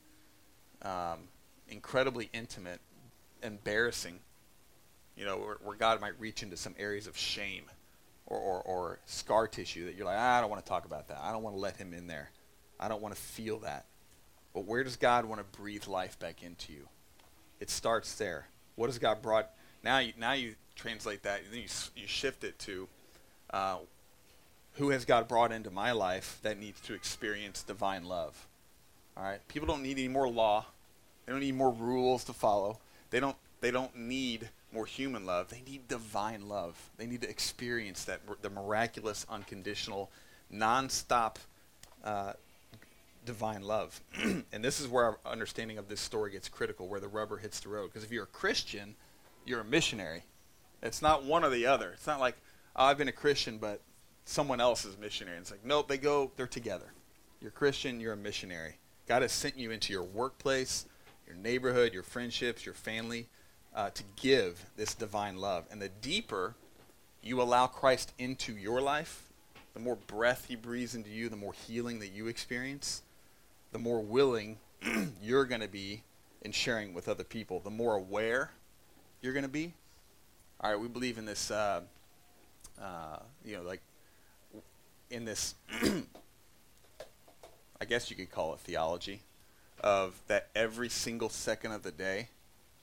um, 0.83 1.29
incredibly 1.69 2.29
intimate, 2.33 2.81
embarrassing, 3.43 4.19
you 5.17 5.25
know, 5.25 5.37
where, 5.39 5.57
where, 5.63 5.77
God 5.77 6.01
might 6.01 6.19
reach 6.19 6.43
into 6.43 6.57
some 6.57 6.75
areas 6.79 7.07
of 7.07 7.17
shame 7.17 7.65
or, 8.27 8.39
or, 8.39 8.63
or 8.63 8.99
scar 9.07 9.47
tissue 9.47 9.87
that 9.87 9.95
you're 9.95 10.07
like, 10.07 10.19
I 10.19 10.41
don't 10.41 10.51
want 10.51 10.65
to 10.65 10.69
talk 10.69 10.85
about 10.85 11.09
that. 11.09 11.19
I 11.23 11.33
don't 11.33 11.43
want 11.43 11.57
to 11.57 11.61
let 11.61 11.77
Him 11.77 11.95
in 11.95 12.07
there. 12.07 12.31
I 12.79 12.89
don't 12.89 13.01
want 13.01 13.15
to 13.15 13.21
feel 13.21 13.61
that. 13.61 13.87
But 14.53 14.67
where 14.67 14.85
does 14.85 14.97
God 14.97 15.25
want 15.25 15.41
to 15.41 15.59
breathe 15.59 15.87
life 15.87 16.19
back 16.19 16.43
into 16.43 16.73
you? 16.73 16.89
It 17.65 17.71
starts 17.71 18.17
there. 18.17 18.49
What 18.77 18.91
has 18.91 18.99
God 18.99 19.23
brought? 19.23 19.49
Now 19.83 19.97
you, 19.97 20.13
now 20.19 20.35
you 20.35 20.55
translate 20.77 21.23
that, 21.23 21.45
and 21.45 21.51
then 21.51 21.61
you, 21.63 21.69
you 21.97 22.07
shift 22.07 22.45
it 22.45 22.59
to 22.59 22.89
uh, 23.49 23.79
who 24.75 24.91
has 24.91 25.07
God 25.07 25.29
brought 25.29 25.51
into 25.51 25.71
my 25.71 25.93
life 25.93 26.41
that 26.43 26.61
needs 26.61 26.79
to 26.83 26.93
experience 26.93 27.63
divine 27.63 28.05
love. 28.05 28.47
All 29.17 29.25
right, 29.25 29.41
people 29.49 29.67
don't 29.67 29.83
need 29.83 29.97
any 29.97 30.09
more 30.09 30.29
law. 30.29 30.67
They 31.25 31.33
don't 31.33 31.41
need 31.41 31.55
more 31.55 31.71
rules 31.71 32.23
to 32.25 32.35
follow. 32.35 32.81
They 33.09 33.19
don't. 33.19 33.37
They 33.63 33.71
don't 33.71 33.97
need 33.97 34.51
more 34.71 34.85
human 34.85 35.25
love. 35.25 35.49
They 35.49 35.63
need 35.67 35.89
divine 35.89 36.51
love. 36.51 36.91
They 36.99 37.07
need 37.07 37.23
to 37.23 37.31
experience 37.31 38.05
that 38.05 38.21
the 38.43 38.51
miraculous, 38.51 39.25
unconditional, 39.31 40.11
nonstop 40.53 41.37
uh, 42.05 42.35
divine 43.25 43.63
love. 43.63 44.01
and 44.53 44.65
this 44.65 44.81
is 44.81 44.89
where 44.89 45.05
our 45.05 45.19
understanding 45.25 45.79
of 45.79 45.89
this 45.89 46.01
story 46.01 46.33
gets 46.33 46.49
critical, 46.49 46.89
where 46.89 47.01
the 47.01 47.09
rubber 47.09 47.39
hits 47.39 47.61
the 47.61 47.69
road. 47.69 47.89
Because 47.89 48.05
if 48.05 48.11
you're 48.11 48.25
a 48.25 48.29
Christian, 48.29 48.95
you're 49.45 49.61
a 49.61 49.65
missionary. 49.65 50.25
It's 50.83 51.03
not 51.03 51.25
one 51.25 51.45
or 51.45 51.51
the 51.51 51.67
other. 51.67 51.93
It's 51.93 52.07
not 52.07 52.21
like 52.21 52.37
oh, 52.77 52.85
I've 52.85 52.99
been 52.99 53.09
a 53.09 53.13
Christian, 53.13 53.59
but 53.59 53.81
someone 54.25 54.61
else 54.61 54.85
is 54.85 54.99
missionary. 54.99 55.39
It's 55.39 55.51
like 55.51 55.65
nope, 55.65 55.89
they 55.89 55.99
go. 55.99 56.31
They're 56.37 56.47
together. 56.47 56.93
You're 57.41 57.51
Christian. 57.51 58.01
You're 58.01 58.13
a 58.13 58.17
missionary. 58.17 58.77
God 59.07 59.23
has 59.23 59.33
sent 59.33 59.59
you 59.59 59.71
into 59.71 59.93
your 59.93 60.03
workplace, 60.03 60.87
your 61.27 61.37
neighborhood, 61.37 61.93
your 61.93 62.03
friendships, 62.03 62.65
your 62.65 62.75
family, 62.75 63.29
uh, 63.75 63.91
to 63.91 64.03
give 64.17 64.65
this 64.77 64.95
divine 64.95 65.39
love. 65.39 65.65
And 65.71 65.81
the 65.81 65.91
deeper 65.91 66.55
you 67.23 67.41
allow 67.41 67.67
Christ 67.67 68.13
into 68.19 68.55
your 68.55 68.81
life, 68.81 69.31
the 69.75 69.81
more 69.81 69.97
breath 69.97 70.47
He 70.49 70.57
breathes 70.57 70.95
into 70.95 71.11
you, 71.11 71.29
the 71.29 71.37
more 71.37 71.53
healing 71.53 71.99
that 72.01 72.13
you 72.13 72.29
experience 72.29 73.03
the 73.75 73.79
more 73.81 74.01
willing 74.01 74.57
you're 75.21 75.45
going 75.45 75.61
to 75.61 75.67
be 75.67 76.05
in 76.43 76.53
sharing 76.53 76.95
with 76.95 77.09
other 77.09 77.25
people, 77.25 77.59
the 77.59 77.71
more 77.71 77.97
aware 77.97 78.53
you're 79.21 79.33
going 79.33 79.45
to 79.45 79.51
be. 79.51 79.75
All 80.61 80.71
right, 80.71 80.79
we 80.79 80.87
believe 80.87 81.19
in 81.19 81.25
this, 81.25 81.51
uh, 81.51 81.81
uh, 82.81 83.19
you 83.45 83.57
know, 83.57 83.63
like 83.63 83.83
in 85.11 85.25
this, 85.25 85.57
I 87.81 87.85
guess 87.85 88.11
you 88.11 88.17
could 88.17 88.31
call 88.31 88.55
it 88.55 88.61
theology, 88.61 89.23
of 89.81 90.23
that 90.29 90.51
every 90.55 90.89
single 90.89 91.29
second 91.29 91.73
of 91.73 91.83
the 91.83 91.91
day 91.91 92.29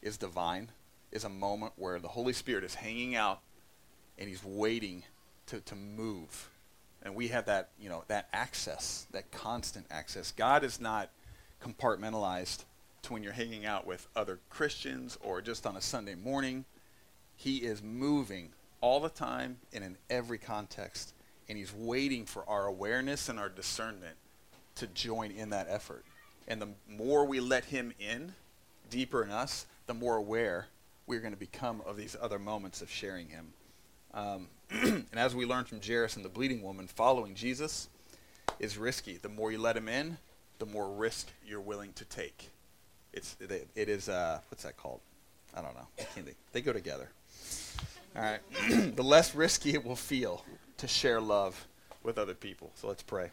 is 0.01 0.17
divine, 0.17 0.71
is 1.09 1.23
a 1.23 1.29
moment 1.29 1.71
where 1.77 1.99
the 1.99 2.09
Holy 2.09 2.33
Spirit 2.33 2.65
is 2.65 2.75
hanging 2.75 3.15
out 3.15 3.39
and 4.19 4.27
He's 4.27 4.43
waiting 4.43 5.03
to, 5.45 5.61
to 5.61 5.75
move 5.75 6.49
and 7.03 7.15
we 7.15 7.29
have 7.29 7.45
that 7.45 7.69
you 7.79 7.89
know 7.89 8.03
that 8.07 8.27
access 8.33 9.07
that 9.11 9.31
constant 9.31 9.85
access. 9.89 10.31
God 10.31 10.63
is 10.63 10.79
not 10.79 11.09
compartmentalized 11.63 12.63
to 13.03 13.13
when 13.13 13.23
you're 13.23 13.33
hanging 13.33 13.65
out 13.65 13.85
with 13.85 14.07
other 14.15 14.39
christians 14.49 15.17
or 15.21 15.41
just 15.41 15.65
on 15.65 15.75
a 15.75 15.81
sunday 15.81 16.15
morning. 16.15 16.65
He 17.35 17.57
is 17.57 17.81
moving 17.81 18.49
all 18.81 18.99
the 18.99 19.09
time 19.09 19.57
and 19.73 19.83
in 19.83 19.97
every 20.09 20.37
context. 20.37 21.13
And 21.47 21.57
he's 21.57 21.73
waiting 21.73 22.25
for 22.25 22.47
our 22.47 22.65
awareness 22.65 23.29
and 23.29 23.39
our 23.39 23.49
discernment 23.49 24.15
to 24.75 24.87
join 24.87 25.31
in 25.31 25.49
that 25.49 25.67
effort. 25.69 26.05
And 26.47 26.61
the 26.61 26.69
more 26.89 27.25
we 27.25 27.39
let 27.39 27.65
him 27.65 27.93
in 27.99 28.33
deeper 28.89 29.23
in 29.23 29.31
us 29.31 29.65
the 29.87 29.93
more 29.93 30.17
aware 30.17 30.67
we're 31.07 31.19
going 31.19 31.33
to 31.33 31.39
become 31.39 31.81
of 31.85 31.97
these 31.97 32.15
other 32.21 32.39
moments 32.39 32.81
of 32.81 32.89
sharing 32.89 33.27
him. 33.27 33.53
Um, 34.13 34.47
and 34.83 35.05
as 35.13 35.35
we 35.35 35.45
learned 35.45 35.67
from 35.67 35.81
Jairus 35.85 36.15
and 36.15 36.23
the 36.23 36.29
bleeding 36.29 36.61
woman, 36.61 36.87
following 36.87 37.35
Jesus 37.35 37.89
is 38.59 38.77
risky. 38.77 39.17
The 39.17 39.29
more 39.29 39.51
you 39.51 39.57
let 39.57 39.75
him 39.75 39.89
in, 39.89 40.17
the 40.59 40.65
more 40.65 40.89
risk 40.89 41.27
you're 41.45 41.59
willing 41.59 41.91
to 41.93 42.05
take. 42.05 42.51
It's 43.11 43.35
it, 43.41 43.67
it 43.75 43.89
is 43.89 44.07
uh, 44.07 44.39
what's 44.49 44.63
that 44.63 44.77
called? 44.77 45.01
I 45.55 45.61
don't 45.61 45.75
know. 45.75 45.87
I 45.99 46.03
think. 46.03 46.35
They 46.53 46.61
go 46.61 46.71
together. 46.71 47.09
All 48.15 48.21
right. 48.21 48.39
the 48.95 49.03
less 49.03 49.35
risky 49.35 49.73
it 49.73 49.85
will 49.85 49.95
feel 49.97 50.45
to 50.77 50.87
share 50.87 51.19
love 51.19 51.67
with 52.03 52.17
other 52.17 52.33
people. 52.33 52.71
So 52.75 52.87
let's 52.87 53.03
pray. 53.03 53.31